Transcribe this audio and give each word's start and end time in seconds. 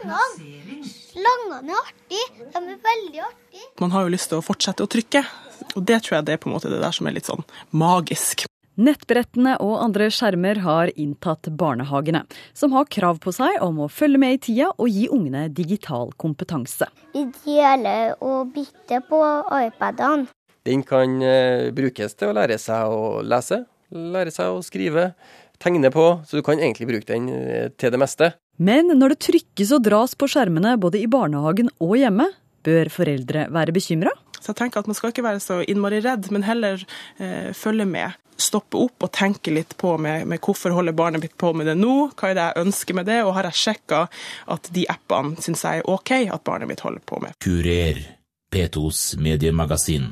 slangene. 0.00 0.78
Slangene 0.90 1.74
er 1.74 1.80
artig. 1.80 2.22
De 2.38 2.60
er 2.60 2.78
veldig 2.84 3.24
artige. 3.26 3.66
Man 3.80 3.94
har 3.94 4.06
jo 4.06 4.14
lyst 4.14 4.30
til 4.30 4.40
å 4.40 4.44
fortsette 4.44 4.84
å 4.84 4.90
trykke, 4.90 5.24
og 5.74 5.84
det 5.86 6.00
tror 6.04 6.18
jeg 6.18 6.28
det 6.28 6.36
er 6.36 6.40
på 6.42 6.50
en 6.50 6.56
måte 6.56 6.72
det 6.72 6.80
der 6.82 6.94
som 6.96 7.08
er 7.08 7.16
litt 7.16 7.28
sånn 7.28 7.44
magisk. 7.70 8.46
Nettbrettene 8.80 9.58
og 9.60 9.74
andre 9.82 10.06
skjermer 10.14 10.62
har 10.64 10.92
inntatt 10.96 11.50
barnehagene, 11.60 12.22
som 12.56 12.72
har 12.72 12.88
krav 12.88 13.18
på 13.20 13.32
seg 13.36 13.58
om 13.60 13.82
å 13.84 13.90
følge 13.92 14.20
med 14.22 14.38
i 14.38 14.40
tida 14.46 14.70
og 14.70 14.88
gi 14.88 15.08
ungene 15.12 15.48
digital 15.52 16.14
kompetanse. 16.16 16.88
Vi 17.12 17.26
deler 17.42 18.14
og 18.24 18.54
bytter 18.54 19.02
på 19.10 19.20
iPadene. 19.66 20.30
Den 20.64 20.84
kan 20.86 21.20
eh, 21.24 21.68
brukes 21.76 22.16
til 22.16 22.30
å 22.30 22.36
lære 22.36 22.56
seg 22.60 22.92
å 22.92 23.20
lese, 23.24 23.64
lære 23.90 24.32
seg 24.32 24.54
å 24.54 24.64
skrive, 24.64 25.10
tegne 25.60 25.90
på, 25.92 26.06
så 26.26 26.38
du 26.38 26.44
kan 26.46 26.60
egentlig 26.60 26.88
bruke 26.90 27.08
den 27.08 27.28
eh, 27.32 27.68
til 27.78 27.92
det 27.92 28.00
meste. 28.00 28.32
Men 28.60 28.92
når 28.96 29.14
det 29.14 29.24
trykkes 29.28 29.74
og 29.76 29.84
dras 29.86 30.16
på 30.18 30.28
skjermene 30.28 30.76
både 30.80 31.00
i 31.00 31.08
barnehagen 31.10 31.70
og 31.80 31.96
hjemme, 32.00 32.28
bør 32.64 32.90
foreldre 32.92 33.46
være 33.52 33.74
bekymra? 33.76 34.12
Så 34.40 34.52
jeg 34.52 34.60
tenker 34.60 34.80
at 34.80 34.88
man 34.88 34.96
skal 34.96 35.12
ikke 35.12 35.24
være 35.24 35.40
så 35.44 35.60
innmari 35.68 36.00
redd, 36.04 36.30
men 36.32 36.44
heller 36.46 36.80
eh, 37.20 37.52
følge 37.56 37.86
med. 37.88 38.16
Stoppe 38.40 38.80
opp 38.80 39.04
og 39.04 39.12
tenke 39.12 39.52
litt 39.52 39.74
på 39.80 39.94
med, 40.00 40.24
med, 40.28 40.40
hvorfor 40.40 40.72
holder 40.72 40.96
barnet 40.96 41.24
mitt 41.24 41.36
på 41.40 41.52
med 41.56 41.68
det 41.68 41.76
nå, 41.76 42.08
hva 42.16 42.30
er 42.30 42.38
det 42.38 42.46
jeg 42.46 42.64
ønsker 42.64 42.96
med 42.96 43.08
det, 43.10 43.18
og 43.26 43.34
har 43.36 43.50
jeg 43.50 43.60
sjekka 43.64 44.06
at 44.56 44.72
de 44.72 44.86
appene 44.88 45.36
syns 45.44 45.66
jeg 45.66 45.82
er 45.82 45.92
OK 45.92 46.14
at 46.22 46.46
barnet 46.46 46.70
mitt 46.70 46.84
holder 46.84 47.04
på 47.04 47.20
med. 47.20 47.36
Kurer, 47.44 48.00
P2s 48.50 49.20
mediemagasin. 49.20 50.08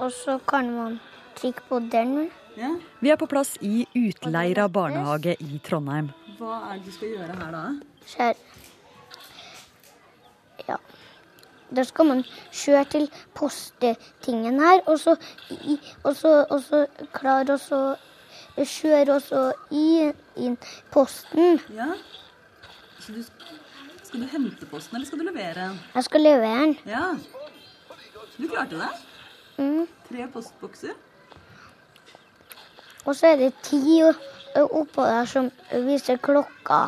Og 0.00 0.10
så 0.12 0.40
kan 0.48 0.72
man 0.72 0.98
trykke 1.36 1.68
på 1.68 1.80
den. 1.92 2.28
Ja. 2.56 2.70
Vi 3.00 3.10
er 3.12 3.18
på 3.20 3.28
plass 3.28 3.56
i 3.60 3.84
Utleira 3.96 4.68
barnehage 4.72 5.36
i 5.44 5.58
Trondheim. 5.64 6.08
Hva 6.38 6.60
er 6.70 6.78
det 6.78 6.88
du 6.88 6.94
skal 6.94 7.12
gjøre 7.12 7.36
her 7.36 7.52
da? 7.52 7.64
Kjør. 8.08 8.40
Ja. 10.68 10.78
Da 11.76 11.84
skal 11.84 12.08
man 12.08 12.24
kjøre 12.54 12.84
til 12.94 13.06
postetingen 13.36 14.60
her, 14.62 14.80
og 14.86 14.98
så, 15.02 15.16
i, 15.50 15.76
og 16.04 16.16
så, 16.16 16.32
og 16.50 16.62
så 16.64 16.84
klare 17.12 17.56
å 17.56 17.60
så 17.60 17.80
kjøre 18.56 19.18
også 19.18 19.42
i, 19.76 19.86
inn 20.40 20.56
posten. 20.94 21.60
Ja. 21.76 21.92
Så 23.00 23.16
du, 23.16 23.22
skal 24.02 24.22
du 24.22 24.28
hente 24.32 24.68
posten, 24.70 24.96
eller 24.96 25.08
skal 25.08 25.20
du 25.20 25.28
levere 25.28 25.58
den? 25.60 25.80
Jeg 25.94 26.08
skal 26.08 26.24
levere 26.24 26.62
den. 26.62 26.78
Ja. 26.88 27.08
Du 28.36 28.48
klarte 28.48 28.80
det? 28.80 28.94
Mm. 29.58 29.84
Tre 30.08 30.28
postbokser. 30.32 30.96
Og 33.06 33.14
så 33.14 33.32
er 33.32 33.36
det 33.40 33.52
ti 33.66 34.00
oppå 34.02 35.04
der 35.06 35.28
som 35.30 35.50
viser 35.86 36.18
klokka. 36.22 36.86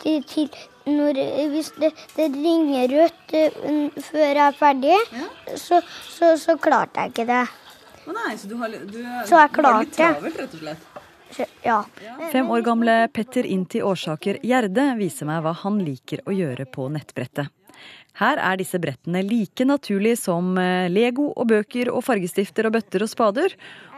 Til, 0.00 0.22
til 0.24 0.48
når, 0.88 1.18
hvis 1.52 1.72
det, 1.76 1.90
det, 2.16 2.28
ringer 2.32 2.88
rødt 2.94 3.34
uh, 3.36 3.98
før 4.00 4.28
jeg 4.30 4.44
er 4.46 4.56
ferdig, 4.56 4.96
Ja. 5.12 5.26
så, 5.60 5.80
så, 6.08 6.32
så 6.40 6.56
klarte 6.56 7.04
jeg 7.04 7.12
ikke 7.12 7.26
det. 7.28 7.42
Å 8.08 8.14
nei, 8.16 8.32
så 8.40 8.48
du 8.48 8.56
har, 8.62 8.72
du, 8.72 8.96
Så 9.28 9.36
jeg 9.36 9.52
du 9.52 9.60
har 9.60 9.82
litt 9.84 9.92
klarte. 9.92 9.96
travelt, 10.00 10.40
rett 10.40 10.56
og 10.56 10.64
slett? 10.64 10.86
Ja. 11.62 11.76
Fem 12.32 12.48
år 12.50 12.64
gamle 12.66 12.94
Petter 13.14 13.46
Inti 13.46 13.78
Årsaker 13.86 14.40
Gjerde 14.42 14.88
viser 14.98 15.28
meg 15.28 15.44
hva 15.44 15.52
han 15.60 15.76
liker 15.84 16.24
å 16.26 16.34
gjøre 16.34 16.66
på 16.66 16.88
nettbrettet. 16.90 17.52
Her 18.20 18.40
er 18.42 18.58
disse 18.60 18.78
brettene 18.82 19.22
like 19.24 19.64
naturlig 19.64 20.16
som 20.20 20.56
eh, 20.60 20.88
Lego 20.90 21.30
og 21.32 21.46
bøker 21.52 21.88
og 21.92 22.02
fargestifter 22.04 22.68
og 22.68 22.74
bøtter 22.76 23.04
og 23.06 23.10
spader. 23.12 23.54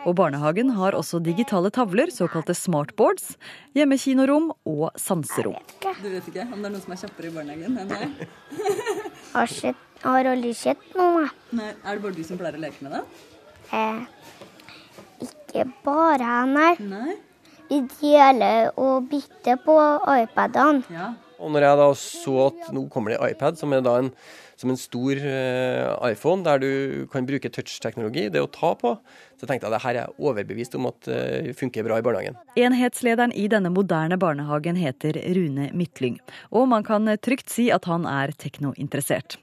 Og 0.07 0.17
barnehagen 0.19 0.73
har 0.77 0.97
også 0.99 1.21
digitale 1.23 1.71
tavler, 1.75 2.11
såkalte 2.11 2.55
smartboards, 2.59 3.37
hjemmekinorom 3.79 4.51
og 4.67 4.89
sanserom. 4.99 5.59
Du 6.03 6.09
vet 6.11 6.27
ikke 6.29 6.47
om 6.49 6.59
det 6.59 6.69
er 6.69 6.75
noen 6.75 6.83
som 6.83 6.95
er 6.95 7.03
kjappere 7.05 7.31
i 7.31 7.35
barnehagen 7.37 7.79
enn 7.83 7.93
deg? 7.93 8.25
Har, 9.33 9.49
har 10.03 10.27
aldri 10.29 10.51
sett 10.53 10.83
noen, 10.93 11.31
Nei, 11.57 11.71
Er 11.73 11.97
det 11.97 12.03
bare 12.03 12.13
du 12.13 12.25
som 12.27 12.37
pleier 12.37 12.59
å 12.59 12.61
leke 12.61 12.85
med 12.85 12.99
det? 12.99 13.01
Eh, 13.73 14.03
ikke 15.25 15.65
bare 15.87 16.43
nei. 16.51 16.73
Nei. 16.85 17.15
Vi 17.71 17.79
deler 17.97 18.75
og 18.77 19.07
bytter 19.09 19.57
på 19.65 19.77
iPadene. 20.19 20.85
Ja. 20.93 21.07
Og 21.43 21.53
når 21.53 21.67
jeg 21.67 21.81
da 21.81 21.89
så 21.99 22.37
at 22.47 22.71
nå 22.75 22.87
kommer 22.93 23.15
det 23.15 23.33
iPad, 23.33 23.59
som 23.59 23.75
er 23.75 23.83
da 23.85 23.97
en, 24.01 24.13
som 24.61 24.71
en 24.71 24.79
stor 24.79 25.19
eh, 25.19 25.91
iPhone, 26.13 26.47
der 26.47 26.63
du 26.63 26.71
kan 27.13 27.27
bruke 27.27 27.51
touch-teknologi, 27.51 28.29
det 28.31 28.45
å 28.45 28.51
ta 28.53 28.73
på, 28.79 28.95
så 29.41 29.49
tenkte 29.49 29.67
jeg 29.67 29.73
at 29.73 29.77
det 29.77 29.83
her 29.85 30.01
er 30.05 30.17
overbevist 30.23 30.79
om 30.79 30.87
at 30.93 31.11
det 31.11 31.57
funker 31.59 31.87
bra 31.87 31.99
i 31.99 32.07
barnehagen. 32.07 32.39
Enhetslederen 32.61 33.35
i 33.35 33.49
denne 33.51 33.73
moderne 33.75 34.19
barnehagen 34.23 34.79
heter 34.79 35.19
Rune 35.35 35.73
Midtlyng, 35.75 36.21
og 36.55 36.71
man 36.71 36.87
kan 36.87 37.11
trygt 37.25 37.51
si 37.51 37.69
at 37.75 37.91
han 37.91 38.07
er 38.07 38.35
teknointeressert. 38.39 39.41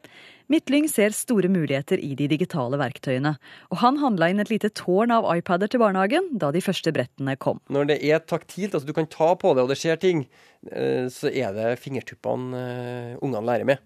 Midtlyng 0.50 0.88
ser 0.90 1.14
store 1.14 1.50
muligheter 1.52 2.02
i 2.02 2.16
de 2.18 2.26
digitale 2.32 2.78
verktøyene, 2.82 3.36
og 3.70 3.82
han 3.84 4.00
handla 4.02 4.32
inn 4.32 4.42
et 4.42 4.50
lite 4.50 4.72
tårn 4.74 5.14
av 5.14 5.28
iPader 5.36 5.70
til 5.70 5.84
barnehagen 5.84 6.32
da 6.42 6.50
de 6.56 6.64
første 6.66 6.90
brettene 6.96 7.36
kom. 7.38 7.60
Når 7.70 7.92
det 7.92 8.00
er 8.10 8.24
taktilt, 8.26 8.74
altså 8.74 8.90
du 8.90 8.96
kan 8.98 9.10
ta 9.14 9.36
på 9.38 9.52
det 9.54 9.68
og 9.68 9.70
det 9.70 9.78
skjer 9.78 10.00
ting, 10.02 10.24
eh, 10.72 11.06
så 11.14 11.30
er 11.30 11.54
det 11.54 11.76
fingertuppene 11.84 12.64
eh, 12.64 13.20
ungene 13.22 13.46
lærer 13.46 13.70
med. 13.70 13.86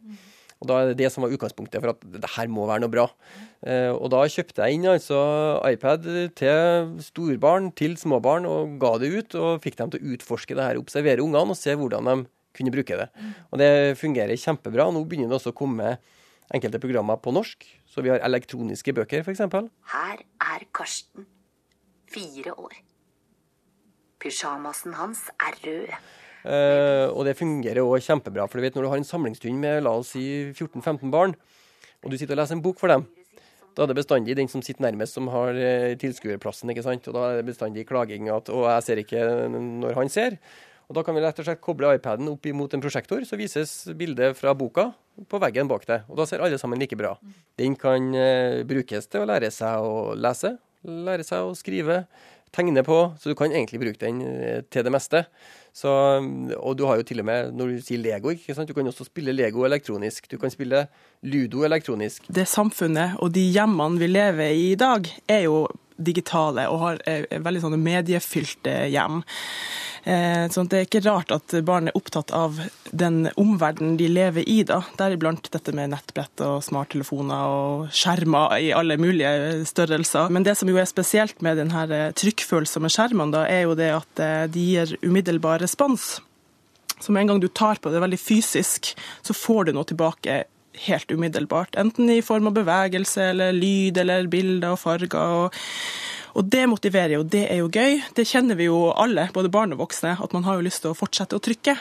Og 0.63 0.69
Da 0.69 0.78
er 0.79 0.94
det 0.94 1.02
det 1.02 1.09
som 1.12 1.25
var 1.25 1.34
utgangspunktet 1.35 1.84
for 1.84 1.91
at 1.91 2.06
det 2.07 2.29
her 2.38 2.47
må 2.47 2.63
være 2.69 2.85
noe 2.85 2.94
bra. 2.94 3.09
Eh, 3.68 3.91
Og 3.91 4.07
da 4.13 4.23
kjøpte 4.23 4.63
jeg 4.63 4.79
inn 4.79 4.88
altså 4.88 5.19
iPad 5.68 6.07
til 6.40 6.94
storbarn, 7.03 7.73
til 7.75 7.97
småbarn, 8.00 8.47
og 8.47 8.78
ga 8.79 8.94
det 9.03 9.12
ut. 9.12 9.35
Og 9.35 9.59
fikk 9.59 9.75
dem 9.81 9.91
til 9.91 10.00
å 10.00 10.16
utforske 10.16 10.56
det 10.56 10.63
her, 10.63 10.79
observere 10.79 11.19
ungene 11.19 11.52
og 11.52 11.59
se 11.59 11.75
hvordan 11.75 12.07
de 12.07 12.16
kunne 12.56 12.72
bruke 12.72 12.96
det. 12.96 13.09
Og 13.52 13.59
det 13.59 14.00
fungerer 14.00 14.40
kjempebra. 14.40 14.88
Nå 14.94 15.03
begynner 15.03 15.28
det 15.28 15.41
også 15.41 15.52
å 15.52 15.59
komme 15.59 15.97
enkelte 16.53 16.81
programmer 16.81 17.19
på 17.22 17.34
norsk. 17.36 17.66
Så 17.90 18.03
vi 18.06 18.12
har 18.14 18.24
elektroniske 18.25 18.94
bøker, 18.96 19.25
f.eks. 19.25 19.44
Her 19.94 20.25
er 20.53 20.66
Karsten, 20.75 21.28
fire 22.12 22.56
år. 22.58 22.75
Pysjamasen 24.24 24.96
hans 24.96 25.25
er 25.41 25.58
rød. 25.66 25.96
Eh, 26.44 27.08
og 27.08 27.24
det 27.28 27.38
fungerer 27.40 27.84
òg 27.84 28.03
kjempebra. 28.03 28.47
For 28.47 28.59
du 28.59 28.68
vet 28.68 28.78
når 28.78 28.86
du 28.86 28.91
har 28.91 29.02
en 29.02 29.08
samlingstund 29.08 29.59
med 29.59 29.84
la 29.86 29.96
oss 30.00 30.14
si 30.16 30.24
14-15 30.52 31.12
barn, 31.14 31.36
og 32.03 32.12
du 32.12 32.18
sitter 32.19 32.36
og 32.36 32.44
leser 32.44 32.58
en 32.58 32.64
bok 32.64 32.81
for 32.81 32.91
dem, 32.91 33.06
da 33.74 33.85
er 33.85 33.90
det 33.90 33.97
bestandig 33.97 34.35
den 34.38 34.52
som 34.52 34.62
sitter 34.62 34.85
nærmest, 34.85 35.16
som 35.18 35.31
har 35.34 35.58
eh, 35.58 35.96
tilskuerplassen. 36.00 36.70
ikke 36.70 36.85
sant? 36.85 37.08
Og 37.09 37.16
da 37.16 37.25
er 37.31 37.41
det 37.41 37.50
bestandig 37.50 37.88
klaging 37.90 38.30
at 38.30 38.52
'å, 38.52 38.68
jeg 38.70 38.84
ser 38.84 39.02
ikke 39.02 39.24
når 39.50 39.96
han 39.97 40.12
ser'. 40.12 40.38
Og 40.90 40.98
Da 40.98 41.04
kan 41.06 41.16
vi 41.16 41.24
rett 41.24 41.40
og 41.40 41.48
slett 41.48 41.62
koble 41.64 41.94
iPaden 41.96 42.28
opp 42.32 42.46
imot 42.50 42.74
en 42.76 42.84
prosjektor, 42.84 43.24
så 43.26 43.40
vises 43.40 43.72
bildet 43.98 44.38
fra 44.38 44.54
boka 44.58 44.90
på 45.30 45.40
veggen 45.42 45.70
bak 45.70 45.86
deg. 45.88 46.06
Og 46.10 46.20
da 46.20 46.28
ser 46.28 46.44
alle 46.44 46.60
sammen 46.62 46.82
like 46.82 46.98
bra. 47.00 47.16
Den 47.60 47.78
kan 47.80 48.14
eh, 48.18 48.62
brukes 48.68 49.08
til 49.08 49.24
å 49.24 49.30
lære 49.30 49.52
seg 49.54 49.86
å 49.86 50.14
lese, 50.18 50.58
lære 50.84 51.26
seg 51.28 51.48
å 51.48 51.56
skrive, 51.58 52.04
tegne 52.54 52.84
på, 52.86 53.00
så 53.18 53.32
du 53.32 53.38
kan 53.38 53.54
egentlig 53.54 53.82
bruke 53.82 54.02
den 54.02 54.22
eh, 54.28 54.62
til 54.70 54.86
det 54.86 54.94
meste. 54.94 55.24
Så, 55.73 55.89
og 56.59 56.75
du 56.78 56.84
har 56.85 57.00
jo 57.00 57.06
til 57.07 57.23
og 57.23 57.25
med, 57.25 57.53
når 57.57 57.72
du 57.72 57.78
sier 57.81 58.01
Lego, 58.01 58.29
ikke 58.29 58.53
sant? 58.53 58.69
du 58.69 58.78
kan 58.78 58.88
også 58.88 59.07
spille 59.07 59.34
Lego 59.34 59.66
elektronisk. 59.66 60.29
Du 60.29 60.38
kan 60.38 60.53
spille 60.53 60.85
Ludo 61.25 61.63
elektronisk. 61.66 62.28
Det 62.29 62.45
samfunnet 62.50 63.17
og 63.23 63.34
de 63.34 63.47
hjemmene 63.56 63.97
vi 64.01 64.11
lever 64.11 64.53
i 64.53 64.67
i 64.73 64.78
dag, 64.79 65.09
er 65.29 65.47
jo 65.47 65.66
digitale 65.97 66.67
og 66.72 66.79
har 66.81 67.01
eh, 67.09 67.25
veldig 67.41 67.66
sånne 67.66 67.81
mediefylte 67.81 68.85
hjem. 68.91 69.22
så 70.03 70.51
sånn 70.51 70.67
det 70.67 70.79
er 70.81 70.88
ikke 70.88 71.01
rart 71.06 71.31
at 71.31 71.53
barn 71.63 71.88
er 71.88 71.95
opptatt 71.95 72.34
av 72.35 72.57
den 72.91 73.29
omverdenen 73.40 73.95
de 73.95 74.09
lever 74.11 74.44
i, 74.50 74.57
da. 74.67 74.81
Deriblant 75.00 75.47
dette 75.53 75.72
med 75.72 75.94
nettbrett 75.94 76.44
og 76.44 76.63
smarttelefoner 76.66 77.45
og 77.47 77.85
skjermer 77.95 78.57
i 78.59 78.73
alle 78.75 78.97
mulige 79.00 79.63
størrelser. 79.69 80.34
Men 80.34 80.44
det 80.44 80.57
som 80.59 80.67
jo 80.67 80.79
er 80.81 80.90
spesielt 80.90 81.40
med 81.45 81.61
denne 81.61 82.01
trykkfølsomme 82.19 82.91
skjermene, 82.91 83.31
da, 83.31 83.45
er 83.47 83.63
jo 83.63 83.78
det 83.79 83.91
at 83.95 84.23
eh, 84.23 84.44
de 84.51 84.67
gir 84.73 84.95
umiddelbar 85.05 85.62
respons. 85.63 86.18
Så 87.00 87.12
med 87.12 87.24
en 87.24 87.34
gang 87.34 87.44
du 87.44 87.50
tar 87.50 87.82
på 87.82 87.91
det 87.91 88.02
veldig 88.03 88.20
fysisk, 88.22 88.93
så 89.22 89.35
får 89.35 89.66
du 89.70 89.76
noe 89.76 89.88
tilbake 89.90 90.43
helt 90.88 91.11
umiddelbart. 91.11 91.76
Enten 91.76 92.09
i 92.09 92.22
form 92.26 92.49
av 92.49 92.58
bevegelse 92.58 93.29
eller 93.34 93.53
lyd 93.55 93.97
eller 94.02 94.28
bilder 94.32 94.76
og 94.76 94.84
farger. 94.84 95.16
og 95.20 95.61
og 96.34 96.47
det 96.49 96.64
motiverer 96.66 97.14
jo, 97.14 97.23
det 97.23 97.43
er 97.46 97.59
jo 97.61 97.70
gøy. 97.70 97.99
Det 98.17 98.26
kjenner 98.26 98.58
vi 98.58 98.66
jo 98.66 98.88
alle, 98.90 99.28
både 99.35 99.52
barn 99.53 99.76
og 99.76 99.84
voksne, 99.84 100.16
at 100.17 100.32
man 100.34 100.47
har 100.47 100.58
jo 100.58 100.66
lyst 100.66 100.82
til 100.82 100.90
å 100.90 100.97
fortsette 100.97 101.38
å 101.38 101.43
trykke. 101.43 101.76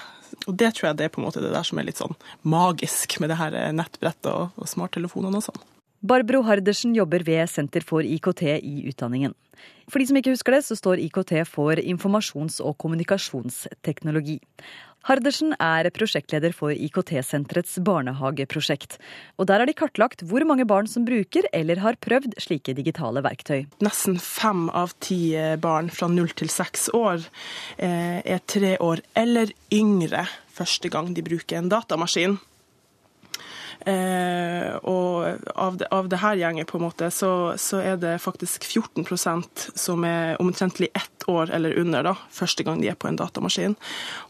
Og 0.44 0.56
det 0.60 0.74
tror 0.76 0.90
jeg 0.90 0.98
det 0.98 1.06
er 1.06 1.12
på 1.14 1.22
en 1.22 1.26
måte 1.26 1.40
det 1.40 1.54
der 1.54 1.64
som 1.64 1.80
er 1.80 1.86
litt 1.88 2.00
sånn 2.00 2.12
magisk 2.44 3.16
med 3.20 3.32
det 3.32 3.38
her 3.40 3.56
nettbrettet 3.72 4.28
og, 4.28 4.52
og 4.60 4.68
smarttelefonene 4.68 5.40
og 5.40 5.46
sånn. 5.46 5.64
Barbro 6.02 6.40
Hardersen 6.42 6.96
jobber 6.96 7.22
ved 7.22 7.46
Senter 7.46 7.84
for 7.86 8.02
IKT 8.02 8.42
i 8.58 8.88
utdanningen. 8.90 9.36
For 9.86 10.02
de 10.02 10.08
som 10.08 10.16
ikke 10.18 10.32
husker 10.34 10.56
det, 10.56 10.64
så 10.66 10.74
står 10.74 10.98
IKT 11.04 11.34
for 11.46 11.78
informasjons- 11.78 12.58
og 12.64 12.74
kommunikasjonsteknologi. 12.82 14.40
Hardersen 15.06 15.54
er 15.62 15.86
prosjektleder 15.94 16.54
for 16.54 16.74
IKT-senterets 16.74 17.78
barnehageprosjekt. 17.86 18.98
Og 19.38 19.46
der 19.50 19.62
har 19.62 19.70
de 19.70 19.74
kartlagt 19.78 20.22
hvor 20.26 20.42
mange 20.46 20.66
barn 20.66 20.90
som 20.90 21.06
bruker 21.06 21.46
eller 21.54 21.82
har 21.82 21.98
prøvd 22.02 22.34
slike 22.42 22.74
digitale 22.78 23.22
verktøy. 23.22 23.66
Nesten 23.82 24.18
fem 24.22 24.68
av 24.70 24.94
ti 25.02 25.34
barn 25.62 25.90
fra 25.90 26.10
null 26.10 26.34
til 26.38 26.50
seks 26.50 26.88
år 26.98 27.22
eh, 27.78 28.22
er 28.22 28.46
tre 28.46 28.74
år 28.82 29.02
eller 29.18 29.54
yngre 29.74 30.26
første 30.54 30.90
gang 30.90 31.14
de 31.14 31.26
bruker 31.26 31.58
en 31.58 31.70
datamaskin. 31.70 32.38
Eh, 33.86 34.74
og 34.86 35.46
av 35.54 35.76
det, 35.76 35.88
av 35.90 36.08
det, 36.08 36.20
her 36.22 36.38
gjenget 36.38 36.68
på 36.70 36.78
en 36.78 36.84
måte, 36.86 37.08
så, 37.10 37.54
så, 37.58 37.80
er 37.82 37.98
det 37.98 38.14
faktisk 38.22 38.66
14% 38.68 39.64
som 39.78 40.04
er 40.06 40.38
omtrentlig 40.42 40.92
ett 40.94 41.26
år 41.30 41.50
eller 41.54 41.78
under 41.78 42.06
da, 42.06 42.14
første 42.30 42.62
gang 42.66 42.82
de 42.82 42.90
er 42.92 42.98
på 42.98 43.10
en 43.10 43.18
datamaskin. 43.18 43.76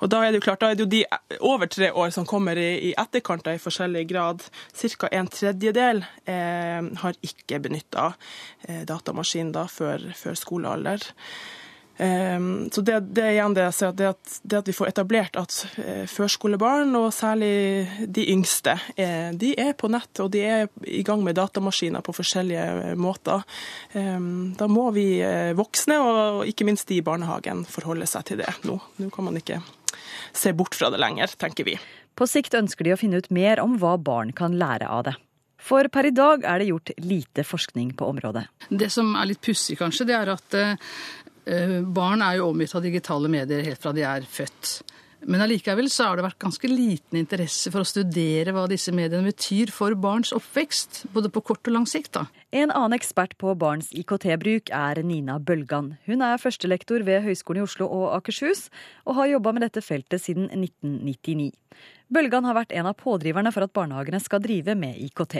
Og 0.00 0.12
Da 0.12 0.22
er 0.22 0.32
det 0.32 0.40
jo 0.40 0.46
klart, 0.48 0.62
da 0.62 0.72
er 0.72 0.78
det 0.78 0.86
jo 0.86 0.92
de 0.92 1.04
over 1.40 1.68
tre 1.68 1.90
år 1.92 2.12
som 2.16 2.28
kommer 2.28 2.56
i, 2.56 2.70
i 2.90 2.94
etterkant 2.98 3.48
i 3.52 3.58
forskjellig 3.60 4.06
grad. 4.08 4.44
Ca. 4.72 5.08
en 5.12 5.28
tredjedel 5.28 6.04
eh, 6.24 6.80
har 7.04 7.18
ikke 7.20 7.60
benytta 7.62 8.12
eh, 8.68 8.84
datamaskin 8.88 9.52
da, 9.52 9.66
før, 9.68 10.12
før 10.16 10.38
skolealder. 10.38 11.12
Ehm, 12.02 12.70
så 12.72 12.80
det, 12.80 12.96
det, 13.14 13.22
er 13.22 13.36
igjen 13.36 13.54
det 13.54 13.66
jeg 13.68 13.74
ser, 13.76 13.92
det 13.94 14.08
at, 14.10 14.34
det 14.42 14.58
at 14.58 14.68
vi 14.68 14.74
får 14.74 14.90
etablert 14.90 15.36
at 15.38 15.58
eh, 15.78 16.02
førskolebarn, 16.10 16.90
og 16.98 17.12
særlig 17.14 17.52
de 18.10 18.24
yngste, 18.32 18.74
de 19.38 19.52
er 19.60 19.76
på 19.78 19.90
nett 19.92 20.22
og 20.22 20.32
de 20.34 20.42
er 20.42 20.66
i 20.82 21.04
gang 21.06 21.22
med 21.22 21.38
datamaskiner 21.38 22.02
på 22.02 22.16
forskjellige 22.16 22.66
eh, 22.88 22.98
måter. 22.98 23.46
Ehm, 23.98 24.52
da 24.58 24.66
må 24.70 24.88
vi 24.96 25.06
eh, 25.22 25.52
voksne, 25.58 26.00
og 26.02 26.42
ikke 26.50 26.66
minst 26.66 26.90
de 26.90 26.98
i 26.98 27.06
barnehagen, 27.06 27.62
forholde 27.70 28.08
seg 28.10 28.26
til 28.32 28.42
det 28.42 28.50
nå. 28.66 28.80
Nå 28.98 29.10
kan 29.14 29.28
man 29.28 29.38
ikke 29.38 29.60
se 30.34 30.54
bort 30.56 30.74
fra 30.74 30.90
det 30.90 30.98
lenger, 31.02 31.36
tenker 31.38 31.68
vi. 31.68 31.76
På 32.18 32.26
sikt 32.28 32.56
ønsker 32.58 32.88
de 32.88 32.96
å 32.96 33.00
finne 33.00 33.22
ut 33.22 33.30
mer 33.32 33.62
om 33.62 33.78
hva 33.80 33.94
barn 34.00 34.34
kan 34.36 34.58
lære 34.58 34.90
av 34.90 35.06
det. 35.06 35.20
For 35.62 35.86
per 35.94 36.08
i 36.08 36.10
dag 36.10 36.42
er 36.42 36.58
det 36.58 36.72
gjort 36.72 36.90
lite 36.98 37.44
forskning 37.46 37.92
på 37.94 38.08
området. 38.10 38.42
Det 38.66 38.88
som 38.90 39.12
er 39.14 39.28
litt 39.30 39.40
pussig, 39.46 39.76
kanskje, 39.78 40.08
det 40.08 40.16
er 40.18 40.32
at 40.32 40.56
Eh, 40.58 41.21
barn 41.44 42.22
er 42.22 42.38
jo 42.38 42.50
omgitt 42.52 42.74
av 42.78 42.84
digitale 42.84 43.30
medier 43.32 43.64
helt 43.66 43.82
fra 43.82 43.94
de 43.96 44.04
er 44.06 44.26
født. 44.28 44.82
Men 45.22 45.42
allikevel 45.44 45.86
så 45.92 46.08
har 46.08 46.18
det 46.18 46.24
vært 46.26 46.40
ganske 46.42 46.68
liten 46.70 47.20
interesse 47.20 47.70
for 47.70 47.84
å 47.84 47.86
studere 47.86 48.54
hva 48.54 48.64
disse 48.70 48.90
mediene 48.94 49.30
betyr 49.30 49.70
for 49.70 49.94
barns 49.94 50.32
oppvekst, 50.34 51.04
både 51.14 51.30
på 51.30 51.44
kort 51.46 51.70
og 51.70 51.76
lang 51.76 51.86
sikt. 51.86 52.12
da. 52.16 52.26
En 52.50 52.74
annen 52.74 52.96
ekspert 52.98 53.36
på 53.38 53.54
barns 53.54 53.92
IKT-bruk 53.94 54.72
er 54.74 55.02
Nina 55.06 55.38
Bølgan. 55.38 55.94
Hun 56.08 56.26
er 56.26 56.42
førstelektor 56.42 57.06
ved 57.06 57.22
Høgskolen 57.22 57.62
i 57.62 57.66
Oslo 57.68 57.86
og 57.86 58.16
Akershus, 58.16 58.66
og 59.06 59.14
har 59.20 59.30
jobba 59.36 59.54
med 59.54 59.68
dette 59.68 59.84
feltet 59.84 60.24
siden 60.24 60.50
1999. 60.50 61.52
Bølgan 62.12 62.44
har 62.44 62.56
vært 62.58 62.74
en 62.76 62.88
av 62.90 62.96
pådriverne 63.00 63.52
for 63.54 63.64
at 63.64 63.72
barnehagene 63.72 64.20
skal 64.20 64.42
drive 64.44 64.74
med 64.76 64.98
IKT. 65.06 65.38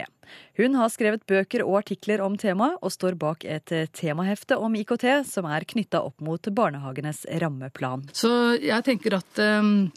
Hun 0.56 0.76
har 0.80 0.92
skrevet 0.92 1.26
bøker 1.28 1.64
og 1.66 1.82
artikler 1.82 2.22
om 2.24 2.38
temaet, 2.40 2.78
og 2.80 2.94
står 2.94 3.18
bak 3.20 3.44
et 3.44 3.72
temahefte 3.92 4.56
om 4.56 4.72
IKT 4.80 5.04
som 5.28 5.48
er 5.52 5.66
knytta 5.68 6.00
opp 6.00 6.22
mot 6.24 6.48
barnehagenes 6.48 7.26
rammeplan. 7.42 8.06
Så 8.16 8.32
jeg 8.56 8.86
tenker 8.88 9.18
at 9.18 9.42
um, 9.60 9.90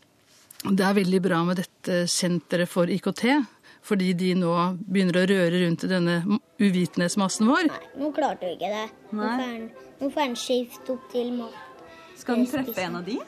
det 0.68 0.83
er 0.83 0.98
veldig 0.98 1.22
bra 1.24 1.44
med 1.48 1.62
dette 1.63 2.04
senteret 2.12 2.72
for 2.72 2.92
IKT. 2.92 3.28
Fordi 3.86 4.16
de 4.18 4.31
nå 4.33 4.51
begynner 4.81 5.19
å 5.19 5.28
røre 5.30 5.60
rundt 5.62 5.83
i 5.86 5.89
denne 5.92 6.39
uvitenhetsmassen 6.57 7.45
vår. 7.45 7.68
Nei, 7.69 7.83
nå 8.01 8.10
klarte 8.16 8.50
du 8.50 8.56
ikke 8.56 8.71
det. 8.74 8.88
Nå 9.13 10.10
får 10.10 10.24
han 10.24 10.33
skift 10.42 10.89
opp 10.89 11.06
til 11.13 11.30
mat. 11.38 11.62
Skal 12.18 12.42
den 12.42 12.50
treffe 12.50 12.81
en 12.81 12.98
av 12.98 13.06
de? 13.06 13.19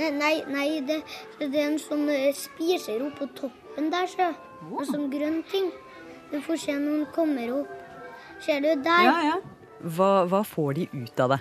Nei, 0.00 0.40
nei 0.48 0.80
det, 0.80 1.02
det, 1.38 1.50
er 1.50 1.66
en 1.66 1.78
sånn 1.80 2.08
eh, 2.08 2.30
spiser 2.36 3.02
opp 3.04 3.18
på 3.20 3.28
toppen 3.36 3.90
der, 3.92 4.08
så. 4.08 4.30
En 4.70 4.88
sånn 4.88 5.08
grønn 5.12 5.42
ting. 5.50 5.68
Du 6.30 6.38
får 6.44 6.60
se 6.64 6.76
når 6.78 7.02
den 7.02 7.06
kommer 7.14 7.52
opp. 7.60 7.74
Ser 8.40 8.62
du 8.64 8.70
der? 8.80 9.04
Ja, 9.04 9.16
ja. 9.26 9.38
Hva, 9.80 10.10
hva 10.28 10.40
får 10.44 10.78
de 10.78 10.86
ut 10.94 11.20
av 11.20 11.34
det? 11.34 11.40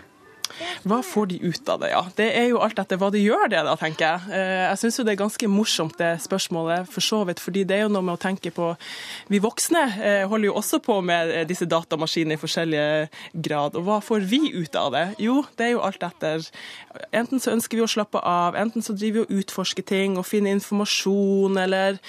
Hva 0.88 1.00
får 1.06 1.30
de 1.32 1.40
ut 1.44 1.70
av 1.70 1.82
det, 1.84 1.92
ja. 1.94 2.02
Det 2.18 2.28
er 2.36 2.50
jo 2.52 2.62
alt 2.64 2.80
etter 2.82 3.00
hva 3.00 3.10
de 3.14 3.22
gjør 3.22 3.50
det, 3.52 3.62
da, 3.68 3.76
tenker 3.80 4.06
jeg. 4.06 4.34
Eh, 4.36 4.64
jeg 4.66 4.82
syns 4.82 5.00
jo 5.00 5.06
det 5.08 5.14
er 5.14 5.22
ganske 5.22 5.50
morsomt, 5.52 5.98
det 6.00 6.12
spørsmålet, 6.24 6.90
for 6.92 7.06
så 7.06 7.22
vidt. 7.28 7.42
Fordi 7.44 7.66
det 7.68 7.78
er 7.78 7.86
jo 7.86 7.94
noe 7.94 8.06
med 8.06 8.18
å 8.18 8.22
tenke 8.22 8.52
på 8.56 8.72
Vi 9.30 9.42
voksne 9.44 9.84
eh, 9.98 10.24
holder 10.30 10.50
jo 10.50 10.58
også 10.60 10.82
på 10.84 11.00
med 11.06 11.34
eh, 11.34 11.46
disse 11.50 11.68
datamaskinene 11.70 12.38
i 12.38 12.42
forskjellige 12.42 13.42
grad. 13.48 13.78
Og 13.80 13.88
hva 13.88 14.00
får 14.04 14.26
vi 14.30 14.42
ut 14.56 14.80
av 14.80 14.94
det? 14.96 15.06
Jo, 15.22 15.42
det 15.60 15.70
er 15.70 15.76
jo 15.76 15.84
alt 15.86 16.06
etter. 16.06 16.48
Enten 17.16 17.42
så 17.42 17.54
ønsker 17.56 17.80
vi 17.80 17.86
å 17.86 17.92
slappe 17.92 18.22
av, 18.26 18.58
enten 18.60 18.86
så 18.86 18.96
driver 18.98 19.22
vi 19.22 19.26
og 19.28 19.44
utforsker 19.44 19.86
ting 19.88 20.18
og 20.20 20.28
finner 20.28 20.56
informasjon, 20.58 21.60
eller 21.66 22.00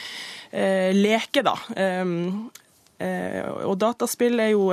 eh, 0.51 0.91
leke, 0.97 1.45
da. 1.47 1.57
Um, 1.77 2.51
og 3.01 3.79
dataspill 3.81 4.43
er 4.45 4.51
jo 4.53 4.67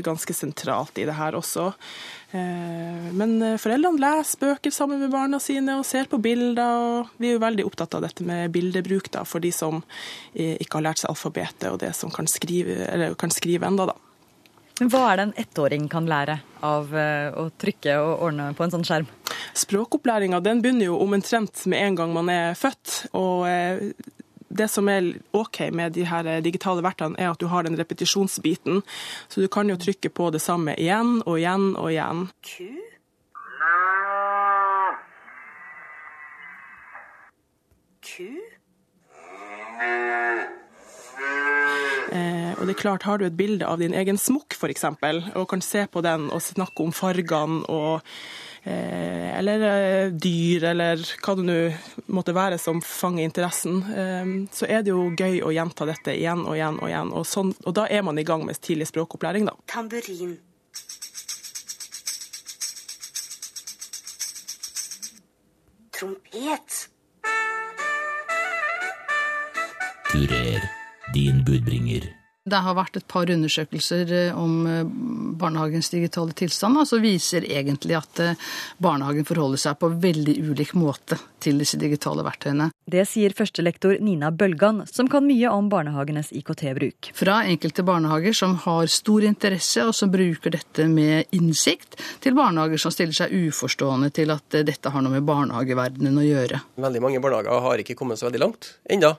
ganske 0.00 0.32
sentralt 0.32 0.96
i 0.96 1.02
det 1.04 1.18
her 1.18 1.36
også. 1.36 1.66
Eh, 2.34 3.12
men 3.14 3.36
eh, 3.42 3.58
foreldrene 3.62 4.00
leser 4.02 4.40
bøker 4.40 4.72
sammen 4.74 4.98
med 4.98 5.12
barna 5.12 5.38
sine 5.42 5.76
og 5.78 5.86
ser 5.86 6.08
på 6.10 6.18
bilder. 6.22 6.64
og 6.64 7.12
Vi 7.22 7.30
er 7.30 7.36
jo 7.36 7.44
veldig 7.44 7.66
opptatt 7.68 7.94
av 7.94 8.02
dette 8.02 8.26
med 8.26 8.50
bildebruk 8.54 9.10
da, 9.14 9.22
for 9.28 9.44
de 9.44 9.52
som 9.54 9.82
eh, 10.32 10.56
ikke 10.58 10.80
har 10.80 10.88
lært 10.88 11.04
seg 11.04 11.12
alfabetet 11.12 11.68
og 11.70 11.78
det 11.84 11.92
som 11.94 12.10
kan 12.14 12.26
skrive, 12.30 12.80
eller 12.88 13.14
kan 13.20 13.30
skrive 13.34 13.70
enda 13.70 13.86
da. 13.92 13.96
Hva 14.82 15.04
er 15.12 15.20
det 15.20 15.24
en 15.28 15.36
ettåring 15.38 15.84
kan 15.86 16.08
lære 16.10 16.40
av 16.66 16.88
å 16.90 17.44
trykke 17.62 17.92
og 18.02 18.24
ordne 18.26 18.48
på 18.58 18.64
en 18.64 18.72
sånn 18.72 18.82
skjerm? 18.82 19.06
Språkopplæringa 19.54 20.40
begynner 20.42 20.88
jo 20.88 20.96
omtrent 21.04 21.62
med 21.70 21.78
en 21.78 21.98
gang 22.00 22.16
man 22.16 22.32
er 22.32 22.58
født. 22.58 23.04
og 23.14 23.46
det 24.54 24.68
som 24.70 24.88
er 24.88 25.14
OK 25.34 25.60
med 25.74 25.94
de 25.96 26.06
her 26.06 26.28
digitale 26.44 26.84
verktøyene, 26.84 27.18
er 27.18 27.32
at 27.32 27.40
du 27.42 27.48
har 27.50 27.66
den 27.66 27.78
repetisjonsbiten. 27.78 28.82
Så 29.28 29.42
du 29.42 29.48
kan 29.48 29.68
jo 29.70 29.78
trykke 29.80 30.10
på 30.14 30.30
det 30.34 30.42
samme 30.42 30.76
igjen 30.78 31.20
og 31.26 31.38
igjen 31.38 31.72
og 31.74 31.90
igjen. 31.90 32.28
Eh, 42.14 42.52
og 42.54 42.66
det 42.68 42.74
er 42.76 42.78
klart, 42.78 43.02
Har 43.02 43.18
du 43.18 43.26
et 43.26 43.36
bilde 43.36 43.66
av 43.66 43.80
din 43.82 43.94
egen 43.94 44.18
smokk 44.18 44.54
f.eks., 44.54 44.84
og 45.34 45.48
kan 45.50 45.60
se 45.60 45.86
på 45.90 46.00
den 46.04 46.30
og 46.30 46.42
snakke 46.42 46.84
om 46.84 46.92
fargene 46.92 47.64
og 47.66 48.02
Eh, 48.02 48.43
eller 48.64 49.60
eh, 49.60 50.12
dyr, 50.12 50.64
eller 50.64 51.02
hva 51.20 51.34
det 51.36 51.44
nå 51.44 51.58
måtte 52.16 52.34
være 52.36 52.58
som 52.60 52.80
fanger 52.84 53.26
interessen, 53.26 53.82
eh, 53.92 54.32
så 54.54 54.68
er 54.70 54.84
det 54.84 54.94
jo 54.94 55.10
gøy 55.12 55.42
å 55.44 55.52
gjenta 55.52 55.88
dette 55.88 56.16
igjen 56.16 56.46
og 56.46 56.56
igjen 56.56 56.80
og 56.80 56.88
igjen. 56.88 57.12
Og, 57.12 57.28
sånn, 57.28 57.52
og 57.64 57.76
da 57.76 57.86
er 57.90 58.06
man 58.06 58.18
i 58.18 58.26
gang 58.26 58.46
med 58.46 58.60
tidlig 58.60 58.88
språkopplæring, 58.92 59.48
da. 59.50 59.56
Tamburin. 59.68 60.38
Trompet. 65.94 66.82
Durer, 70.14 70.68
din 71.14 71.44
budbringer. 71.44 72.23
Det 72.44 72.58
har 72.60 72.74
vært 72.76 72.98
et 72.98 73.06
par 73.08 73.30
undersøkelser 73.32 74.10
eh, 74.12 74.34
om 74.36 74.66
eh, 74.68 74.82
barnehagens 75.40 75.88
digitale 75.88 76.34
tilstand, 76.36 76.76
som 76.84 77.00
viser 77.00 77.46
egentlig 77.48 77.94
at 77.96 78.20
eh, 78.20 78.42
barnehagen 78.84 79.24
forholder 79.24 79.62
seg 79.62 79.78
på 79.80 79.88
veldig 80.02 80.34
ulik 80.50 80.74
måte 80.76 81.16
til 81.40 81.62
disse 81.62 81.78
digitale 81.80 82.20
verktøyene. 82.26 82.66
Det 82.84 83.06
sier 83.08 83.32
førstelektor 83.32 83.96
Nina 84.04 84.28
Bølgan, 84.28 84.82
som 84.92 85.08
kan 85.08 85.24
mye 85.24 85.54
om 85.56 85.70
barnehagenes 85.72 86.34
IKT-bruk. 86.36 87.14
Fra 87.16 87.38
enkelte 87.48 87.86
barnehager 87.88 88.36
som 88.36 88.58
har 88.66 88.92
stor 88.92 89.24
interesse 89.24 89.88
og 89.88 89.96
som 89.96 90.12
bruker 90.12 90.52
dette 90.52 90.84
med 90.84 91.32
innsikt, 91.32 91.96
til 92.20 92.36
barnehager 92.36 92.84
som 92.84 92.92
stiller 92.92 93.16
seg 93.22 93.32
uforstående 93.32 94.12
til 94.12 94.36
at 94.36 94.60
dette 94.68 94.92
har 94.92 95.00
noe 95.00 95.16
med 95.16 95.24
barnehageverdenen 95.24 96.20
å 96.20 96.28
gjøre. 96.28 96.60
Veldig 96.90 97.04
mange 97.08 97.24
barnehager 97.24 97.68
har 97.70 97.80
ikke 97.80 97.96
kommet 97.96 98.20
så 98.20 98.28
veldig 98.28 98.44
langt 98.50 98.74
ennå. 98.84 99.16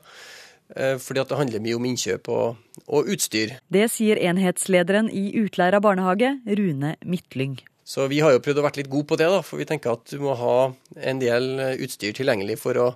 Eh, 0.73 0.97
fordi 1.01 1.21
at 1.21 1.29
det 1.29 1.37
handler 1.37 1.61
mye 1.61 1.77
om 1.77 1.85
innkjøp 1.91 2.29
og, 2.33 2.81
og 2.87 3.11
utstyr. 3.13 3.57
Det 3.69 3.85
sier 3.93 4.17
enhetslederen 4.17 5.11
i 5.13 5.27
Utleira 5.43 5.81
barnehage, 5.83 6.35
Rune 6.47 6.95
Midtlyng. 7.05 7.59
Så 7.85 8.07
vi 8.09 8.17
har 8.25 8.33
jo 8.33 8.41
prøvd 8.41 8.63
å 8.63 8.65
være 8.65 8.81
litt 8.81 8.89
gode 8.89 9.05
på 9.11 9.17
det, 9.21 9.29
da, 9.29 9.43
for 9.45 9.61
vi 9.61 9.67
tenker 9.69 9.93
at 9.93 10.09
du 10.09 10.17
må 10.23 10.33
ha 10.39 10.57
en 11.05 11.21
del 11.21 11.51
utstyr 11.85 12.15
tilgjengelig 12.17 12.57
for 12.63 12.81
å 12.81 12.87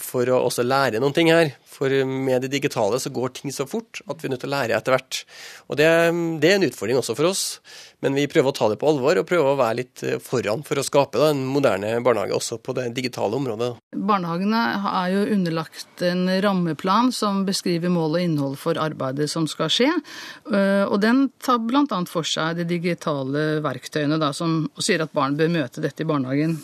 for 0.00 0.28
å 0.32 0.40
også 0.46 0.64
lære 0.64 1.00
noen 1.02 1.14
ting 1.14 1.28
her. 1.32 1.52
For 1.68 1.90
med 2.06 2.44
det 2.44 2.52
digitale 2.52 3.00
så 3.02 3.10
går 3.12 3.32
ting 3.36 3.52
så 3.52 3.66
fort 3.68 4.00
at 4.06 4.22
vi 4.22 4.28
er 4.28 4.34
nødt 4.34 4.44
til 4.44 4.50
å 4.52 4.54
lære 4.54 4.76
etter 4.78 4.94
hvert. 4.94 5.18
Og 5.68 5.78
det, 5.80 5.88
det 6.42 6.50
er 6.50 6.58
en 6.60 6.66
utfordring 6.68 7.00
også 7.00 7.16
for 7.18 7.28
oss, 7.28 7.42
men 8.04 8.16
vi 8.16 8.26
prøver 8.30 8.52
å 8.52 8.56
ta 8.56 8.68
det 8.70 8.78
på 8.80 8.88
alvor 8.90 9.18
og 9.20 9.26
prøver 9.28 9.50
å 9.54 9.58
være 9.58 9.78
litt 9.80 10.04
eh, 10.06 10.20
foran 10.22 10.62
for 10.66 10.80
å 10.80 10.84
skape 10.86 11.20
da, 11.20 11.30
en 11.32 11.42
moderne 11.50 11.96
barnehage 12.04 12.36
også 12.36 12.58
på 12.64 12.74
det 12.78 12.86
digitale 12.96 13.36
området. 13.38 13.70
Barnehagene 13.96 14.62
er 14.92 15.14
jo 15.14 15.24
underlagt 15.34 16.04
en 16.06 16.26
rammeplan 16.44 17.10
som 17.16 17.42
beskriver 17.48 17.92
mål 17.92 18.18
og 18.18 18.26
innhold 18.28 18.56
for 18.60 18.80
arbeidet 18.80 19.28
som 19.32 19.48
skal 19.50 19.72
skje. 19.72 19.90
Eh, 20.52 20.84
Og 20.84 21.00
den 21.02 21.26
tar 21.42 21.58
bl.a. 21.64 21.84
for 22.10 22.28
seg 22.28 22.60
de 22.60 22.68
digitale 22.76 23.58
verktøyene, 23.64 24.20
da, 24.22 24.32
som 24.36 24.64
sier 24.78 25.02
at 25.04 25.12
barn 25.16 25.36
bør 25.38 25.52
møte 25.58 25.82
dette 25.84 26.04
i 26.04 26.08
barnehagen. 26.08 26.58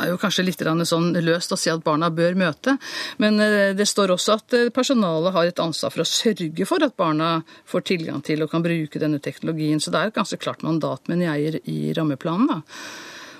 Er 0.00 0.12
jo 0.12 0.18
kanskje 0.20 0.44
litt 0.46 0.62
sånn 0.88 1.12
løst 1.24 1.52
å 1.52 1.58
si 1.58 1.70
at 1.72 1.82
barna 1.84 2.10
bør 2.14 2.36
møte, 2.38 2.76
men 3.22 3.40
eh, 3.42 3.72
det 3.76 3.86
står 3.88 4.14
også 4.14 4.36
at 4.38 4.56
eh, 4.56 4.70
personalet 4.74 5.34
har 5.34 5.50
et 5.50 5.62
ansvar 5.62 5.94
for 5.94 6.04
å 6.04 6.08
sørge 6.08 6.66
for 6.68 6.82
at 6.86 6.96
barna 6.98 7.40
får 7.70 7.86
tilgang 7.92 8.22
til 8.26 8.44
og 8.44 8.52
kan 8.52 8.64
bruke 8.64 9.02
denne 9.02 9.20
teknologien. 9.22 9.80
Så 9.80 9.92
det 9.92 10.00
er 10.00 10.10
et 10.10 10.18
ganske 10.18 10.40
klart 10.40 10.64
mandat, 10.66 11.06
mener 11.10 11.34
jeg, 11.34 11.62
i 11.70 11.94
rammeplanen. 11.96 12.50
da. 12.50 12.60